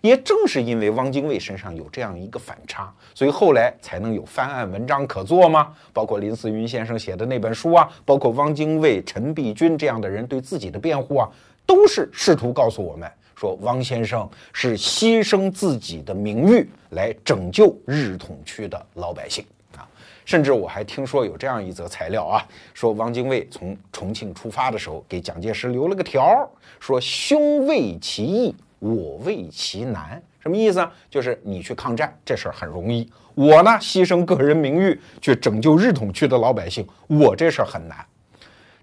[0.00, 5.72] 也正是因为汪精卫身上有这样一个反差，所以后来才能有翻案文章可做吗？
[5.92, 11.28] 包括林思云先生写的那本书啊，包括汪精卫、陈璧君这样的人对自己的辩护啊，
[11.66, 19.44] 都是试图告诉我们说，汪先生是牺牲自己的名誉来拯救日统区的老百姓
[19.76, 19.86] 啊。
[20.24, 28.54] 甚至我还听说有这样一则材料啊，说汪精卫从重庆出发的时候，给蒋介石留了个条，说兄为其义。
[28.78, 30.92] 我为其难，什么意思啊？
[31.10, 38.04] 就是你去抗战这事儿很容易，我呢牺牲个人名誉去拯救日统区的老百姓，我这事儿很难。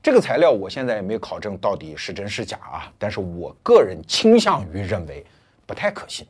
[0.03, 5.25] 这个材料我现在也没考证到底是真是假啊，但是我个人倾向于认为
[5.65, 6.27] 不太可信。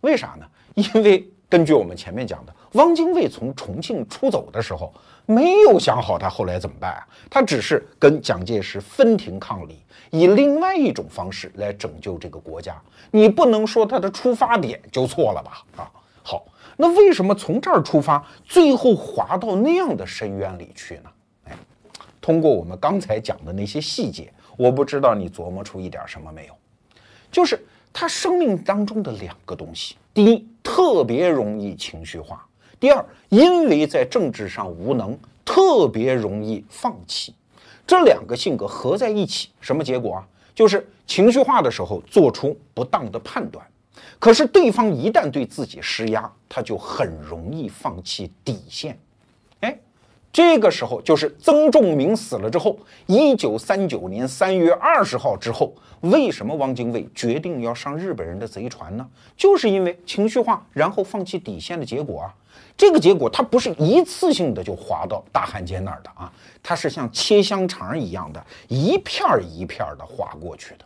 [0.00, 0.46] 为啥呢？
[0.74, 4.92] 因为根据我们前面讲的，汪精卫从重庆出走的时候
[5.24, 9.78] 没有想好他后来怎么办啊，他只是跟蒋介石分庭抗礼。
[10.10, 12.80] 以另外一种方式来拯救这个国家，
[13.10, 15.82] 你不能说他的出发点就错了吧？
[15.82, 15.90] 啊，
[16.22, 16.46] 好，
[16.76, 21.10] 那为什么从这儿出发，最后滑到那样的深渊里去呢？
[21.44, 21.52] 哎，
[22.20, 26.54] 通过我们刚才讲的那些细节，我不知道你琢磨出一点什么没有？
[27.30, 32.36] 就是他生命当中的两个东西：第一，特别容易情绪化；
[32.80, 37.32] 第二，因为在政治上无能，特别容易放弃。
[37.86, 40.26] 这两个性格合在一起，什么结果啊？
[40.56, 43.64] 就是情绪化的时候做出不当的判断，
[44.18, 48.98] 可是对方一旦对自己施压，他就很容易放弃底线。
[50.38, 59.04] 这个时候就是曾仲明死了之后，一九三九年三月二十号之后，为什么汪精卫决定要上日本人的贼船呢？
[59.36, 62.32] 就是因为情绪化，然后放弃底线的结果啊。
[62.76, 66.32] 这个结果，它不是一次性的就划到大汉奸那儿的啊，
[66.62, 70.84] 它是像切香肠一样的，一片儿一片儿的划过去的。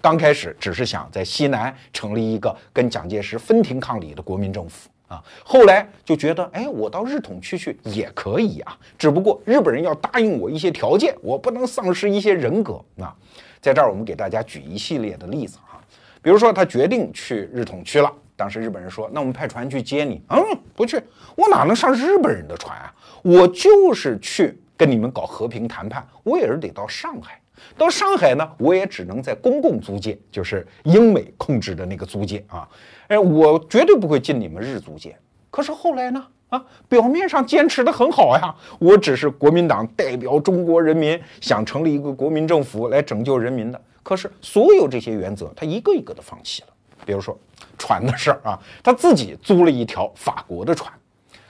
[0.00, 13.14] 刚开始只是想在西南成立一个跟蒋介石分庭抗礼的国民政府啊，后来就觉得，哎，我到日统区去也可以啊，只不过日本人要答应我一些条件，我不能丧失一些人格啊。
[13.60, 15.80] 在这儿，我们给大家举一系列的例子哈，
[16.20, 18.12] 比如说他决定去日统区了。
[18.36, 20.42] 当时日本人说：“那我们派船去接你。”嗯，
[20.74, 21.00] 不去，
[21.36, 22.92] 我哪能上日本人的船啊？
[23.22, 27.40] 我就是去跟你们搞和平谈判，我也是得到上海。
[27.76, 32.68] 到上海呢，我也只能在公共租界，就是英美控制的那个租界啊。
[33.08, 35.16] 哎，我绝对不会进你们日租界。
[35.50, 36.26] 可是后来呢？
[36.50, 43.80] 啊，表面上坚持的很好呀，我只是国民党代表中国人民，想成立一个国民政府来拯救人民的。
[44.02, 46.68] 可是所有这些原则，他一个一个的放弃了。
[47.04, 47.38] 比如说。
[47.76, 50.90] 船的事儿啊，他自己租了一条法国的船，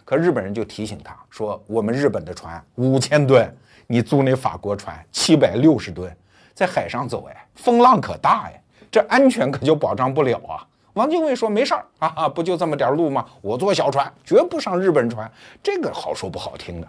[0.06, 3.54] 可日本人就提醒他说：“我们日本的船五千吨，
[3.86, 6.14] 你租那法国船七百六十吨，
[6.54, 13.26] 在海上走，哎，风浪可大哎，这安全可就保障不了啊。”王精卫说：“没事儿啊，不就这么点路吗？
[13.40, 15.28] 我坐小船，绝不上日本船。
[15.60, 16.88] 这个好说不好听的。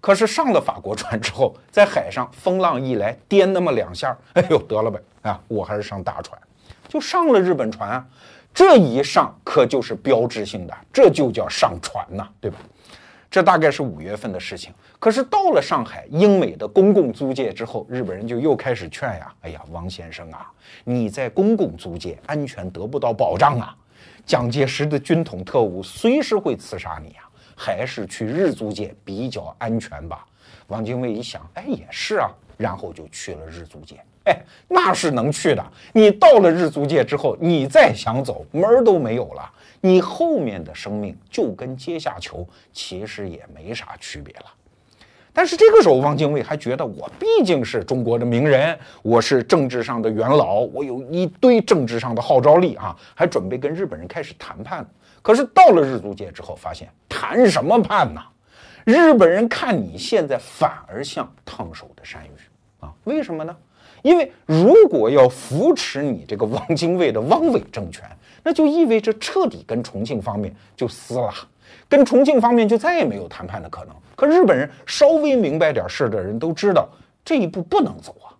[0.00, 6.36] 可是上了法国船之后，在海上风浪一来，颠那么两下，哎呦，得了呗啊，我还是上大船，
[6.88, 8.06] 就上了日本船啊。
[8.52, 12.58] 这一上可就是标志性的，这就叫上船呐，对吧？
[13.30, 14.72] 这大概是五月份的事情。
[14.98, 20.50] 可是到了上海英美的公共租界之后，日本人就又开始劝呀：哎呀，王先生啊，
[20.82, 23.76] 你在公共租界安全得不到保障啊，
[24.26, 30.26] 蒋介石的军统特务随时会刺杀你啊，还是去日租界比较安全吧。
[30.66, 34.00] 王精卫一想，哎，也是啊，然后就去了日租界。
[34.24, 34.36] 哎，
[34.66, 35.64] 那是能去的。
[35.92, 39.50] 你到了日租界之后，你再想走门儿都没有了。
[39.80, 44.46] 你后面的生命就跟阶下囚其实也没啥区别了。
[45.38, 54.84] 但是这个时候，汪精卫还觉得我毕竟是中国的名人，我是政治上的元老，我有一堆政治上的号召力啊，还准备跟日本人开始谈判。
[55.22, 58.20] 可是到了日租界之后，发现谈什么判呢？
[58.82, 62.30] 日本人看你现在反而像烫手的山芋
[62.80, 62.92] 啊？
[63.04, 63.56] 为什么呢？
[64.02, 68.04] 因为如果要扶持你这个汪精卫的汪伪政权，
[68.42, 71.32] 那就意味着彻底跟重庆方面就撕了，
[71.88, 73.94] 跟重庆方面就再也没有谈判的可能。
[74.14, 76.88] 可日本人稍微明白点事的人都知道
[77.24, 78.34] 这一步不能走啊，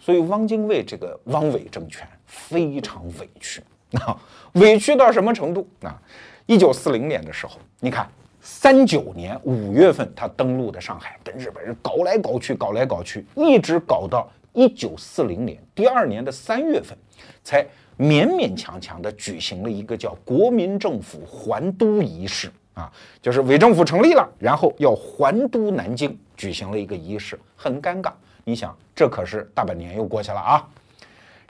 [0.00, 3.62] 所以汪精卫这个汪伪政权非常委屈
[4.00, 4.16] 啊，
[4.54, 6.00] 委屈到什么程度啊？
[6.46, 8.08] 一九四零年的时候，你看
[8.40, 14.28] 三九年五月份他登陆的上海，跟日本人搞来搞去，搞来搞去，一直搞到。
[14.54, 16.96] 一九四零年第二年的三月份，
[17.44, 17.62] 才
[17.96, 28.12] 勉勉强强的举行了一个叫国民政府还都仪式啊，就是伪政府成立了，然后要还都南京，举行了一个仪式，很尴尬。
[28.44, 30.68] 你想，这可是大半年又过去了啊。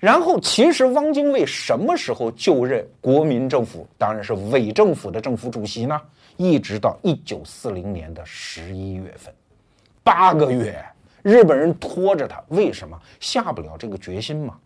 [0.01, 6.01] 然后，其实汪精卫什么时候就任国民政府，当然是伪政府的政府主席呢？
[6.37, 9.35] 一直到一九四零年的十一月份，
[10.03, 10.83] 八个月。
[11.23, 14.57] 日本人拖着他，为什么下不了这个决心嘛？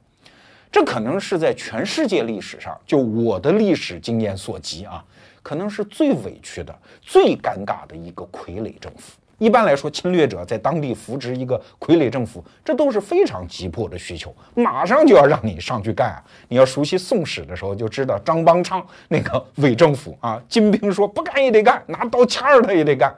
[0.70, 5.02] 这可能是在全世界历史上，就我的历史经验所及啊，
[5.43, 9.12] 可能是最委屈的、最尴尬的一个傀儡政府。
[9.38, 16.22] 一般来说，侵略者在当地扶植一个傀儡政府，这都是非常急迫的需求，马上就要让你上去干啊！
[16.47, 23.12] 你要熟悉宋史的时候，就知道张邦昌那个伪政府啊，金兵说不干也得干，拿刀掐着他也得干。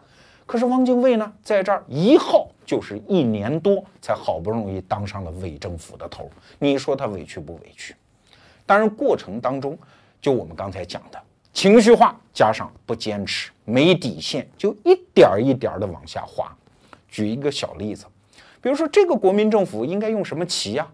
[0.47, 6.31] 可是汪精卫呢，在这儿一耗就是一年多，才好不容易当上了伪政府的头。
[6.59, 7.95] 你说他委屈不委屈？
[8.65, 9.77] 当然，过程当中，
[10.23, 11.21] 就我们刚才讲的
[11.55, 16.55] 情绪化，加上不坚持、没底线，就一点儿一点儿的往下滑。
[17.09, 18.05] 举一个小例子，
[18.61, 20.87] 比如说这个国民政府应该用什么旗呀？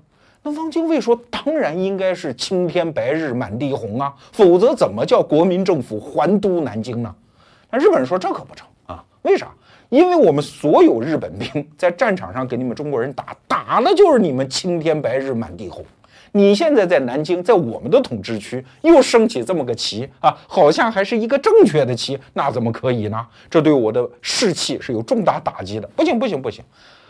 [0.42, 7.14] 那汪精卫说，当然应该是青天白日满地红啊，否则怎么叫国民政府还都南京呢？
[7.70, 9.02] 那日本人说这可不成啊。
[9.22, 9.50] 为啥？
[9.88, 15.84] 因为我们所有日本兵在战场上给你们中国人打，打的就是你们青天白日满地红。
[16.32, 23.26] 你现在在南京，在我们的统治区又升起这么个旗啊，好像还是一个正确的旗，那怎么可以呢？
[23.48, 25.88] 这对我的士气是有重大打击的。
[25.96, 26.64] 不行，不行，不行！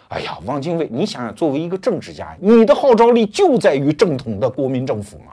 [0.09, 5.33] 哎呀，汪精卫，你想想，作为一个政治家，你的号召力就在于正统的国民政府嘛。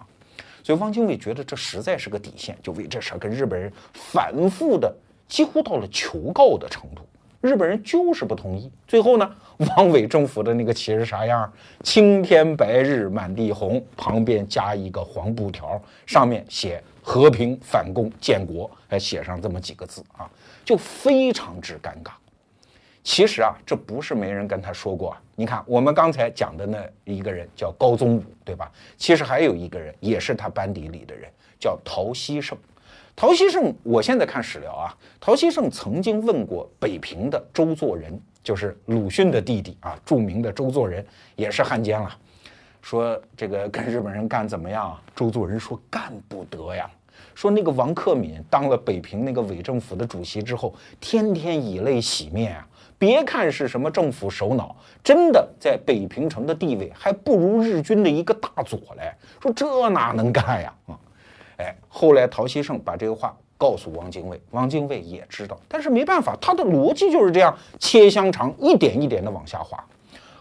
[0.63, 4.93] 所以汪精卫觉得这实在是个底线，就为这事儿跟日本人反复的。
[5.27, 7.01] 几乎到了求告的程度，
[7.41, 8.71] 日本人就是不同意。
[8.87, 11.51] 最后呢，汪伪政府的那个旗是啥样？
[11.83, 20.29] 青天白日满地红，旁边加一个黄布条，上面写“和平反攻建国”，还写上这么几个字啊，
[20.63, 22.11] 就非常之尴尬。
[23.03, 25.15] 其实啊，这不是没人跟他说过。
[25.33, 28.71] 你看，我们刚才讲的那一个人叫高宗武，对吧？
[28.95, 31.27] 其实还有一个人也是他班底里的人，
[31.59, 32.55] 叫陶希圣。
[33.15, 42.09] 陶希圣，我现在看史料啊，陶希圣曾经问过北平的周作人，就是鲁迅的弟弟啊，著名的周作人也是汉奸了，
[42.81, 44.97] 说这个跟日本人干怎么样？
[45.13, 46.89] 周作人说干不得呀，
[47.35, 52.65] 说那个王克敏当了北平那个伪政府的主席之后，天天以泪洗面啊，
[52.97, 54.73] 别看是什么政府首脑，
[55.03, 60.97] 真的在北平城的地位还不如日军的一个大佐嘞，说这哪能干呀啊？
[61.57, 69.83] 哎，后来陶希圣把这个话告诉汪精卫，汪精卫也知道，但是没办法，他的逻辑就是这样，切香肠一点一点的往下滑。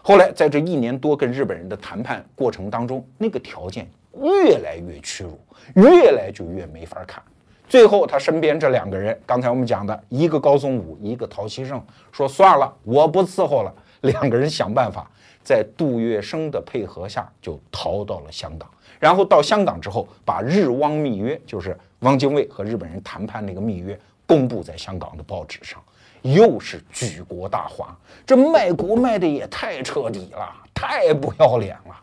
[0.01, 3.89] 后来在这一年多跟日本人的谈判过程当中，那个条件
[4.21, 5.37] 越来越屈辱，
[5.75, 7.21] 越来就越没法看。
[7.67, 13.73] 最后他身边这两个人，刚才我们讲的一个高宗武，一个陶希圣，说算了，我不伺候了。
[14.01, 15.11] 两个人想办法，
[15.43, 18.69] 在杜月笙的配合下，就逃到了香港。
[18.99, 25.81] 然后到香港之后，把日汪密约，就是汪精卫和日本人谈判那个密约，公布在香港的报纸上，
[26.21, 27.97] 又是举国大哗。
[28.25, 31.95] 这卖国卖的也太彻底了，太不要脸了。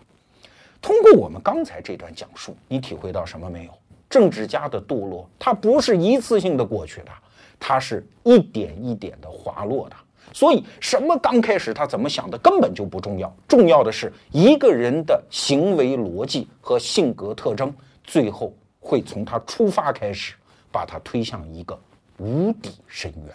[0.82, 3.70] 通过我们刚才这段讲述，你体会到什么没有？
[4.10, 7.10] 政治家的堕落，它不是一次性的过去的，
[7.58, 9.96] 它是一点一点的滑落的。
[10.32, 17.72] 所以，什么刚开始他怎么想的根本就不重要，重要的是一个人的行为逻辑和性格特征，
[18.02, 18.52] 最后
[18.84, 20.34] 会从他出发开始，
[20.70, 21.78] 把他推向一个
[22.18, 23.34] 无底深渊。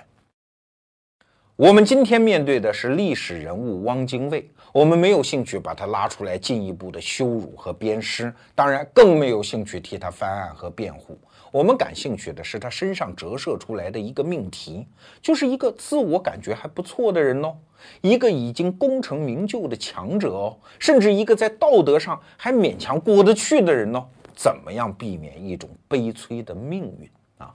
[1.56, 11.20] 我们今天面对的是历史人物汪精卫，我们没有兴趣把他拉出来进一步的羞辱和鞭尸，当然更没有兴趣替他翻案和辩护。
[11.52, 14.86] 我们感兴趣的是他身上折射出来的一个命题，
[15.20, 17.58] 就是一个自我感觉还不错的人哦，
[18.02, 24.06] 一个已经功成名就的强者哦，甚至一个在道德上还勉强过得去的人哦，
[24.42, 27.10] 怎么样避免一种悲催的命运
[27.40, 27.54] 啊？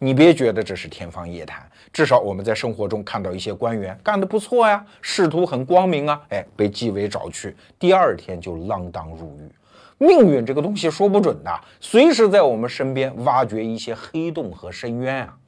[0.00, 9.48] 你别觉得这是天方夜谭，至少我们在生活中看到一些官员干得不错呀，仕途很光明啊，哎，被纪委找去，第二天就锒铛入狱。
[9.96, 15.38] 命运这个东西说不准的，随时在我们身边挖掘一些黑洞和深渊啊！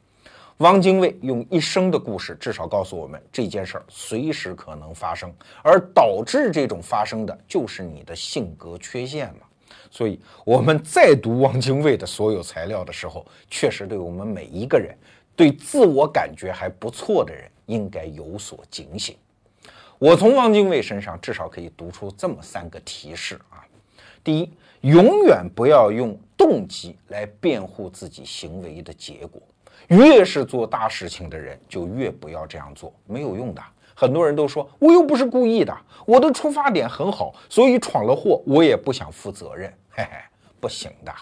[0.58, 5.34] 汪精卫用一生的故事，至少告诉我们这件事儿随时可能发生，
[5.64, 9.45] 而导致这种发生的就是你的性格缺陷嘛。
[9.96, 14.94] 所以，我们在读汪精卫的所有材料的时候，确实对我们每一个人
[15.34, 19.16] 对自我感觉还不错的人应该有所警醒。
[19.98, 23.64] 我从汪精卫身上至少可以读出这么三个提示啊。
[24.22, 24.50] 第一，
[24.82, 29.40] 永远不要用动机来辩护自己行为的结果。
[29.88, 33.62] 越是做大事情的人，就越不要这样做，没有用的。
[33.94, 35.74] 很多人都说我又不是故意的，
[36.04, 39.72] 我的出发点很好，所以闯了祸，我也不想负责任。
[39.98, 40.18] 嘿嘿，
[40.60, 41.12] 不行的。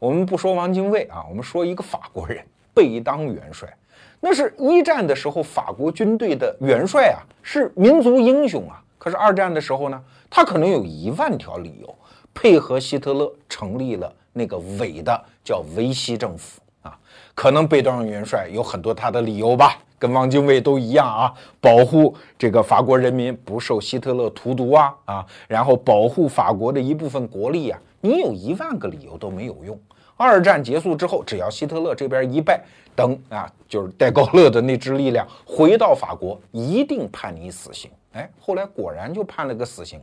[0.00, 2.44] 我们不说汪精卫啊，我们说一个法国人，
[2.74, 3.72] 贝当元帅，
[4.18, 8.82] 那是一战的时候法国军队的元帅啊，是民族英雄啊。
[8.98, 11.94] 可是二战的时候呢，他可能有一万条理由。
[12.34, 16.98] 配合希特勒成立了那个伪的叫维希政府啊，
[17.34, 29.78] 可能贝当元帅有很多他的理由吧，跟汪精卫都一样啊，保护这个法国人民不受希特勒荼毒啊啊，然后保护法国的一部分国力啊，你有一万个理由都没有用。
[30.16, 32.62] 二战结束之后，只要希特勒这边一败，
[32.94, 37.90] 等啊，就是戴高乐的那支力量回到法国，一定判你死刑。
[38.12, 40.02] 哎，后来果然就判了个死刑。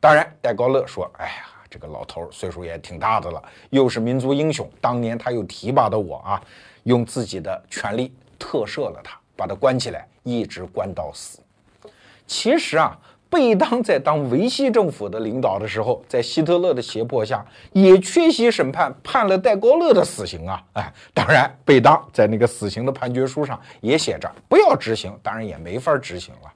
[0.00, 1.32] 当然，戴高乐说：“哎呀。”
[1.70, 6.42] 这个老头岁数也挺大的了，又是民族英雄，当年他又提拔的我啊，
[6.84, 11.40] 用自己的权力特赦了他，把他关起来，一直关到死。
[12.26, 12.98] 其实啊，
[13.30, 20.64] 贝当在当维希政府的领导的时候，在希特勒的胁迫下，也缺席审判，判了戴高乐的死刑啊。
[20.74, 26.52] 哎，当然，贝当在那个死刑的判决书上也写着不要执行，当然也没法执行了。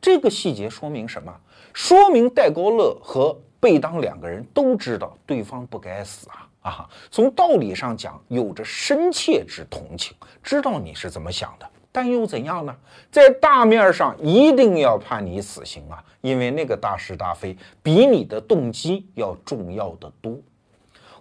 [0.00, 1.32] 这个细节说明什么？
[1.72, 6.88] 说明戴高乐和贝当两个人都知道对方不该死啊啊！
[7.10, 12.76] 从道理上讲，有着深切之同情，知道你是怎么想的，但又怎样呢？
[13.10, 20.38] 在大面上一定要判你死刑啊，因为那个大是大非比你的动机要重要的多。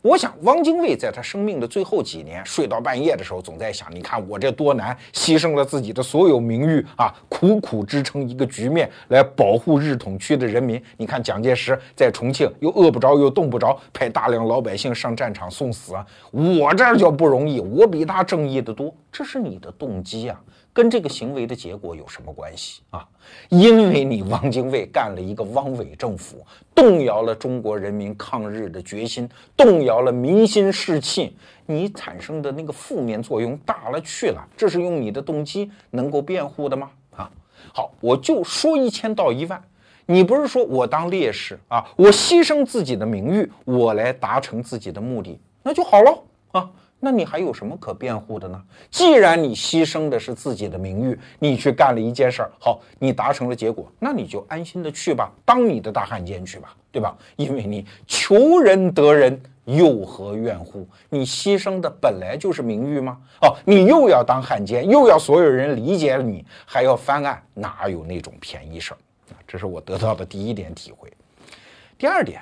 [0.02, 10.82] 我想，汪精卫在他生命的最后几年，睡到半夜的时候，总在想：你看我这多难，牺牲了自己的所有名誉啊，苦苦支撑一个局面来保护日统区的人民。
[10.96, 18.94] 你看蒋介石在重庆又饿不着又冻不着，派大量老百姓上战场送死啊，我这叫不容易，我比他正义的多。
[19.12, 20.40] 这是你的动机啊。
[20.72, 23.06] 跟这个行为的结果有什么关系啊？
[23.50, 26.46] 因为你汪精卫干了一个汪伪政府，
[26.80, 29.28] 动摇了中国人民抗日的决心，
[29.58, 34.42] 动摇了民心士气，你产生的那个负面作用大了去了。
[34.56, 36.90] 这是用你的动机能够辩护的吗？
[37.18, 37.30] 啊，
[37.74, 39.62] 好，我就说一千道一万，
[40.06, 46.24] 你不是说我当烈士啊，我牺牲自己的名誉，我来达成自己的目的，那就好了
[46.54, 46.72] 啊。
[47.00, 48.62] 那你还有什么可辩护的呢？
[48.92, 57.18] 既然你牺牲的是自己的名誉，你去干了一件事儿，好，你达成了结果，那你就安心的去吧，当你的大汉奸去吧，对吧？
[57.38, 60.86] 因为你求人得人，又何怨乎？
[61.10, 63.18] 你牺牲的本来就是名誉吗？
[63.42, 68.98] 哦，你又要当汉奸，又要所有人理解你，还要翻案，哪有那种便宜事儿？
[69.32, 71.10] 啊，这是我得到的第一点体会。
[71.98, 72.42] 第二点，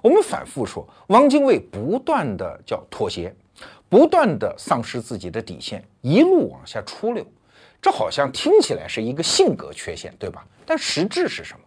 [0.00, 3.34] 我们反复说，汪精卫不断的叫妥协。
[3.88, 7.24] 不断的丧失自己的底线，一路往下出溜，
[7.80, 10.46] 这好像听起来是一个性格缺陷，对吧？
[10.66, 11.60] 但实质是什么？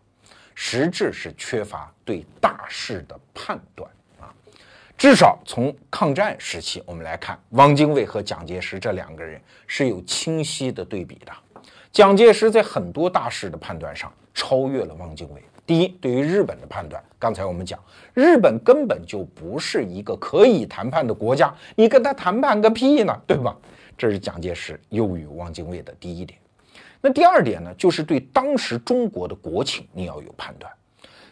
[0.53, 4.29] 实质是缺乏对大势的判断啊！
[4.97, 11.31] 至少从抗战时期我们来看，汪精卫和蒋介石这两个人是有清晰的对比的。
[11.91, 15.41] 蒋介石在很多大事的判断上超越了汪精卫。
[15.71, 17.79] 第一，对于日本的判断，刚才我们讲，
[18.13, 23.55] 日本根本就不是一个可以谈判的国家，你跟他谈判个屁呢，对吧？
[23.97, 26.37] 这是蒋介石优于汪精卫的第一点。
[26.99, 30.69] 那第二点呢，就是对当时中国的国情你要有判断。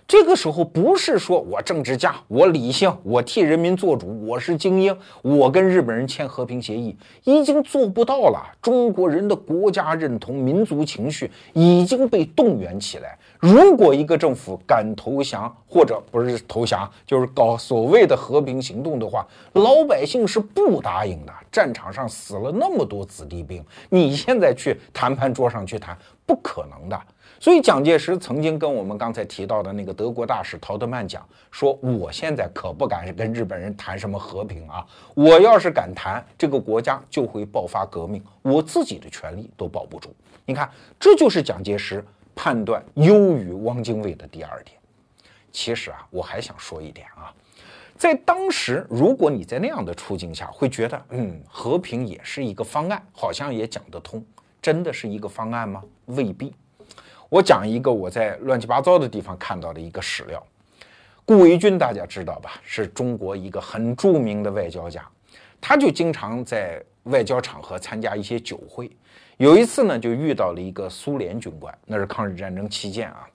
[0.07, 8.41] 这个时候不是说我政治家，我理性，我替人民做主，我是精英，我跟日本人签和平协议已经做不到了。
[8.61, 13.19] 中国人的国家认同、民族情绪已经被动员起来。
[13.39, 21.33] 如果一个政府敢投降，或者不是投降，就是搞所谓的和平行动的话，老百姓是不答应的。
[21.49, 27.01] 战场上死了那么多子弟兵，你现在去谈判桌上去谈，不可能的。
[27.39, 34.85] 所以，蒋介石曾经跟我们刚才提到的那个德国大使陶德曼讲说：“我现在可不敢跟日本人谈什么和平啊！
[35.15, 40.13] 我要是敢谈，这个国家就会爆发革命，我自己的权利都保不住。”
[40.45, 40.69] 你看，
[40.99, 42.03] 这就是蒋介石
[42.41, 44.77] 判断优于汪精卫的第二点。
[45.51, 47.33] 其实啊，我还想说一点啊，
[47.97, 54.25] 在当时，如果你在那样的处境下，会觉得嗯，和平也是一个方案，好像也讲得通。
[54.61, 55.83] 真的是一个方案吗？
[56.05, 56.55] 未必。
[57.27, 60.41] 我讲一个我在乱七八糟的地方看到的一个史料，
[61.25, 62.61] 顾维钧大家知道吧？
[62.63, 65.05] 是中国一个很著名的外交家，
[65.59, 68.89] 他就经常在外交场合参加一些酒会。
[69.39, 73.25] 有一次呢，就遇到了一个苏联军官，那是抗日战争期间啊。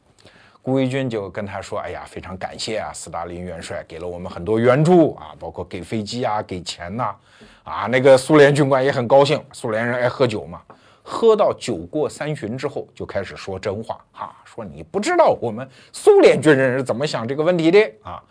[0.61, 7.17] 顾维钧就跟他说：“哎呀，非常感谢啊，斯大林元帅给了我们很多援助啊，包括给飞机啊，给钱呐。”
[7.65, 10.61] 啊，那个苏联军官也很高兴，苏联人爱喝酒嘛。
[11.03, 18.23] 喝到酒过三巡之后，就开始说真话，哈，说你不知道我们苏联军人是怎么想这个问题的啊！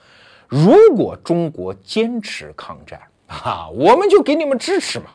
[0.48, 5.06] 如果中国坚持抗战，啊，我们就给你们支持嘛；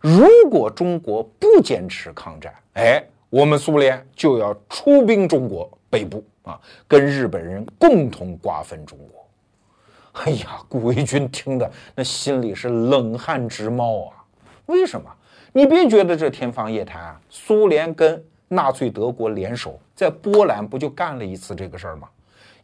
[0.00, 10.22] 如果中国不坚持抗战，哎，我们苏联就要出兵中国北部啊，跟日本人共同瓜分中国。
[10.24, 14.24] 哎呀，顾维钧听的那心里是冷汗直冒啊！
[14.66, 15.08] 为什么？
[15.52, 17.20] 你别觉得这天方夜谭啊！
[17.28, 22.08] 苏联跟纳粹德国联手，在波兰不就干了一次这个事儿吗？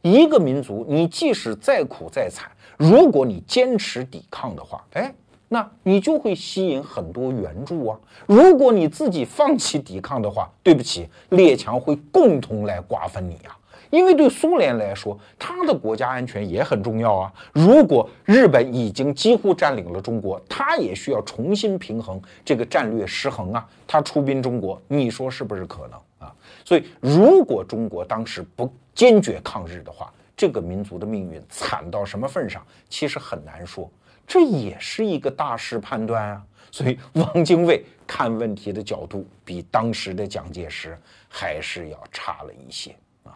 [0.02, 5.12] 一个民族，你即使再苦再惨，如果你坚持抵抗的话，哎，
[5.48, 7.98] 那你就会吸引很多援助啊！
[8.26, 13.56] 如果你自己放弃抵抗的话，对不起，列强会共同来瓜分你呀！
[13.90, 17.32] 因为对苏联来说，他的国家安全也很重要啊。
[17.52, 23.64] 如果日本已经几乎占领了中国，他也需要重新平衡这个战略失衡啊。
[23.86, 26.34] 他出兵中国，你说是不是可能啊？
[26.64, 33.88] 所以，如果中国当时不坚决抗日的话，这个民族的命运惨到什么份上，其实很难说。
[34.26, 36.44] 这也是一个大势判断啊。
[36.72, 43.32] 所以，汪精卫看问题的角度比当时的蒋介石还是要差了一些啊。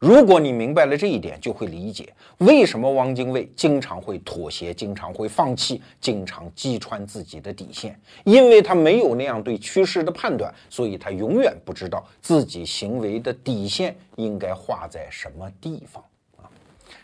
[0.00, 16.02] 如果你明白了这一点，就会理解为什么汪精卫经常会妥协，经常会放弃，经常击穿自己的底线，因为他没有那样对趋势的判断，所以他永远不知道自己行为的底线应该画在什么地方
[16.38, 16.50] 啊。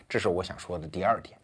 [0.09, 1.37] 这是我想说的第二点。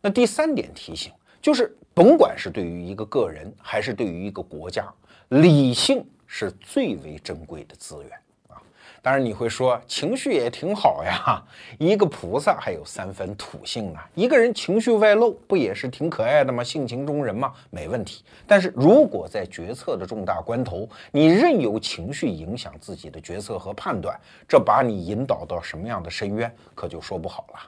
[0.00, 4.86] 那第三点提醒就是，甭管是对于一个个人，还是对于一个国家，
[5.28, 8.12] 理性是最为珍贵的资源
[8.48, 8.60] 啊。
[9.00, 11.42] 当然你会说情绪也挺好呀，
[11.78, 14.00] 一个菩萨还有三分土性呢。
[14.14, 16.62] 一个人情绪外露不也是挺可爱的吗？
[16.62, 18.24] 性情中人嘛，没问题。
[18.46, 24.18] 但是如果在决策的重大关头，你任由情绪影响自己的决策和判断，
[24.48, 27.60] 这把你引导到什么样的深渊，可就说不好了。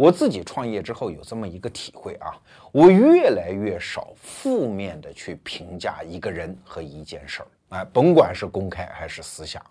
[0.00, 2.32] 我自己创业之后有这么一个体会啊，
[2.72, 7.46] 我越来越少负面的去评价一个人和一件事儿，
[7.76, 9.62] 哎，甭管是公开还是私下。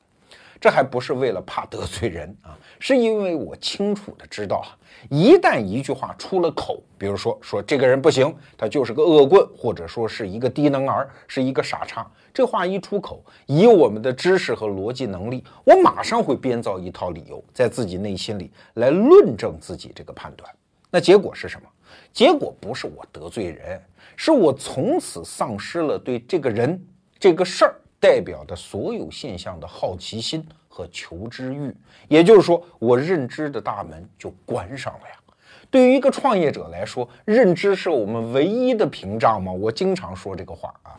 [0.59, 4.75] 这还不是为了怕得罪人啊，是因为我清楚的知道啊，
[5.09, 20.53] 一旦一句话出了口，比如说说这个人不行，他就是个恶棍，或者说是一个低能儿，是一个傻叉，这话一出口，以我们的知识和逻辑能力，我马上会编造一套理由，在自己内心里来论证自己这个判断。
[20.91, 21.67] 那结果是什么？
[22.11, 23.81] 结果不是我得罪人，
[24.15, 26.85] 是我从此丧失了对这个人
[27.17, 27.75] 这个事儿。
[27.99, 31.75] 代表的所有现象的好奇心和求知欲，
[32.07, 35.15] 也就是说，我认知的大门就关上了呀。
[35.69, 39.51] 对于一个创业者来说，认知是我们唯一的屏障吗？
[39.51, 40.97] 我经常说这个话啊。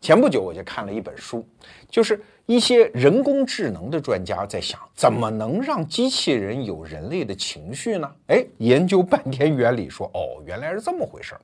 [0.00, 1.44] 前不久我就看了一本书，
[1.90, 8.08] 就是一些人工智能的专家在想，怎么能让机器人有人类的情绪呢？
[8.28, 11.40] 哎，研究半天原理，说哦，原来是这么回事儿。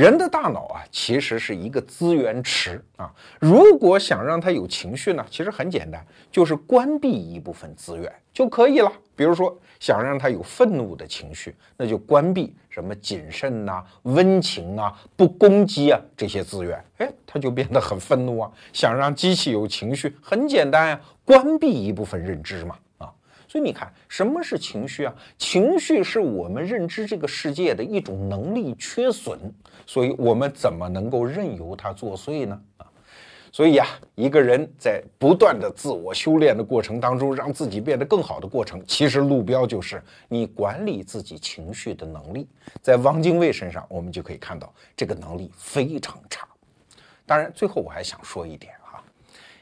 [0.00, 3.12] 人的大脑啊，其实是一个资源池啊。
[3.38, 8.90] 如果想让它有情绪呢，其实很简单，就是关闭一部分资源就可以了。
[9.14, 18.50] 比如说，想让它有愤怒的情绪，那就关闭什么谨慎呐、温情啊、不攻击啊这些资源，哎，它就变得很愤怒啊。
[18.72, 22.74] 想让机器有情绪，很简单呀，关闭一部分认知嘛。
[23.50, 25.12] 所以你看，什么是情绪啊？
[25.36, 29.36] 情绪是我们认知这个世界的一种能力缺损，
[29.84, 32.62] 所以我们怎么能够任由它作祟呢？
[32.76, 32.86] 啊，
[33.50, 42.46] 所以呀，一个人在不断的自我修炼的过程当中，让自己变得更好的过程，其实路标就是你管理自己情绪的能力。
[42.80, 46.46] 在汪精卫身上，我们就可以看到这个能力非常差。
[47.26, 48.72] 当然，最后我还想说一点。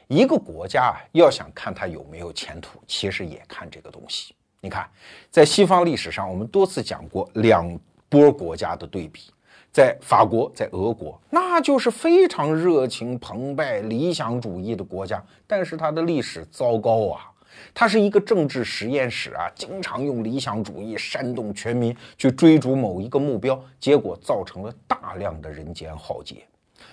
[0.09, 4.33] 一个国家啊，要想看它有没有前途，其实也看这个东西。
[4.59, 4.89] 你看，
[5.29, 7.79] 在西方历史上，我们多次讲过两
[8.09, 9.31] 波国家的对比，
[9.71, 17.29] 在法国，在俄国，那就是非常热情澎湃、理想主义的国家，但是它的历史糟糕啊，
[17.71, 26.37] 它是一个政治实验室啊，经常用理想主义煽动全民去追逐某一个目标，结果造成了大量的人间浩劫。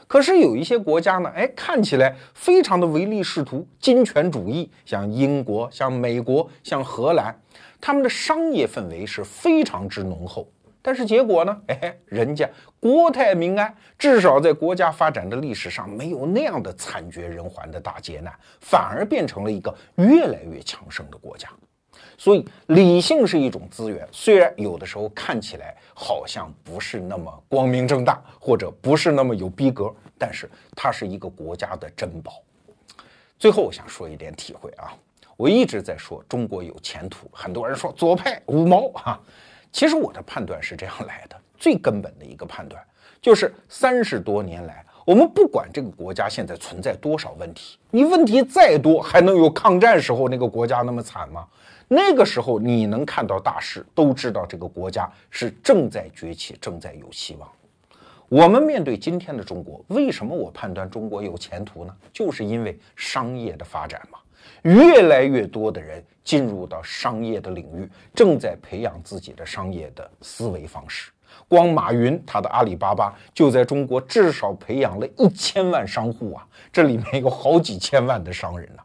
[0.09, 7.37] 可是有一些国家呢，哎，看起来非常的唯利是图、金权主义，像英国、像美国、像荷兰，
[7.81, 10.49] 他们的商业氛围是非常之浓厚。
[10.81, 12.49] 但是结果呢，哎，人家
[12.79, 21.49] 国泰民安，至少在国家发展的历史上没有那样的惨绝人寰的大劫难，反而变成了一个越来越强盛的国家。
[22.19, 32.43] 所以，理性是一种资源，虽然有的时候看起来好像不是那么光明正大，或者不是那么有逼格，但是它是一个国家的珍宝。
[33.39, 34.97] 最后，我想说一点体会啊，
[35.37, 39.21] 我一直在说中国有前途，很多人说左派五毛啊，
[39.71, 42.83] 其实我的判断是这样来的，最根本的一个判断
[43.21, 51.47] 就是三十多年来，我们不管这个国家现在存在多少问题，你问题再多，还能有抗战时候那个国家那么惨吗？
[51.89, 57.49] 那个时候你能看到大势，都知道这个国家是正在崛起，正在有希望。
[58.29, 61.95] 我们面对今天的中国，为什么我判断中国有前途呢？
[62.13, 64.19] 就是因为商业的发展嘛，
[64.63, 71.13] 越来越多的人进入到商业的领域，正在培养自己的商业的思维方式。
[71.47, 78.83] 光马云他的阿里巴巴就在中国至少培养了一千万商户啊，这里面有好几千万的商人呢。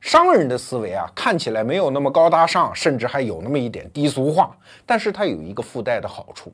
[0.00, 4.56] 商人的思维啊，看起来没有那么高大上，甚至还有那么一点低俗化。
[4.86, 6.52] 但是它有一个附带的好处：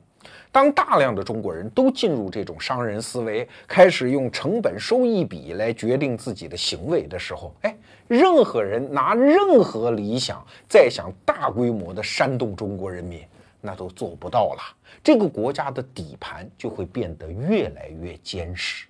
[0.51, 7.75] 当大量的中国人都进入这种商人思维，开始用成本收益比来决定自己的行为的时候，哎，
[8.07, 13.21] 任何人拿任何理想再想大规模的煽动中国人民，
[13.61, 14.75] 那都做不到了。
[15.01, 18.85] 这个国家的底盘就会变得越来越坚实。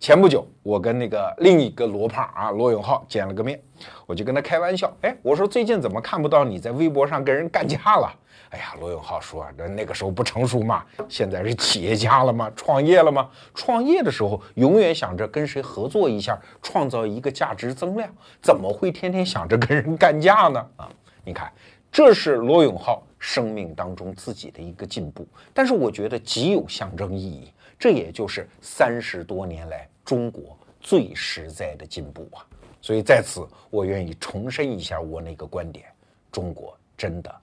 [0.00, 3.60] 前不久，我跟那个另一个罗胖啊，罗永浩见了个面，
[4.06, 8.08] 我就跟他开玩笑，哎，我说最近怎么看不到你在微博上跟人干架了？
[8.50, 12.48] 哎呀，罗永浩说，那那个时候不成熟嘛，现在是企业家了吗？
[12.54, 13.28] 创业了吗？
[13.54, 18.08] 创业的时候永远想着跟谁合作一下，创造一个价值增量，
[18.40, 20.64] 怎么会天天想着跟人干架呢？
[20.78, 20.88] 啊，
[21.24, 21.52] 你看，
[21.90, 27.52] 这是罗永浩生命当中自己的一个进步，但是我觉得极有象征意义。
[27.78, 32.44] 这也就是三十多年来中国最实在的进步啊！
[32.80, 35.86] 所以在此，我愿意重申一下我那个观点：
[36.32, 37.34] 中国真的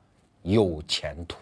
[0.44, 1.38] 有前途。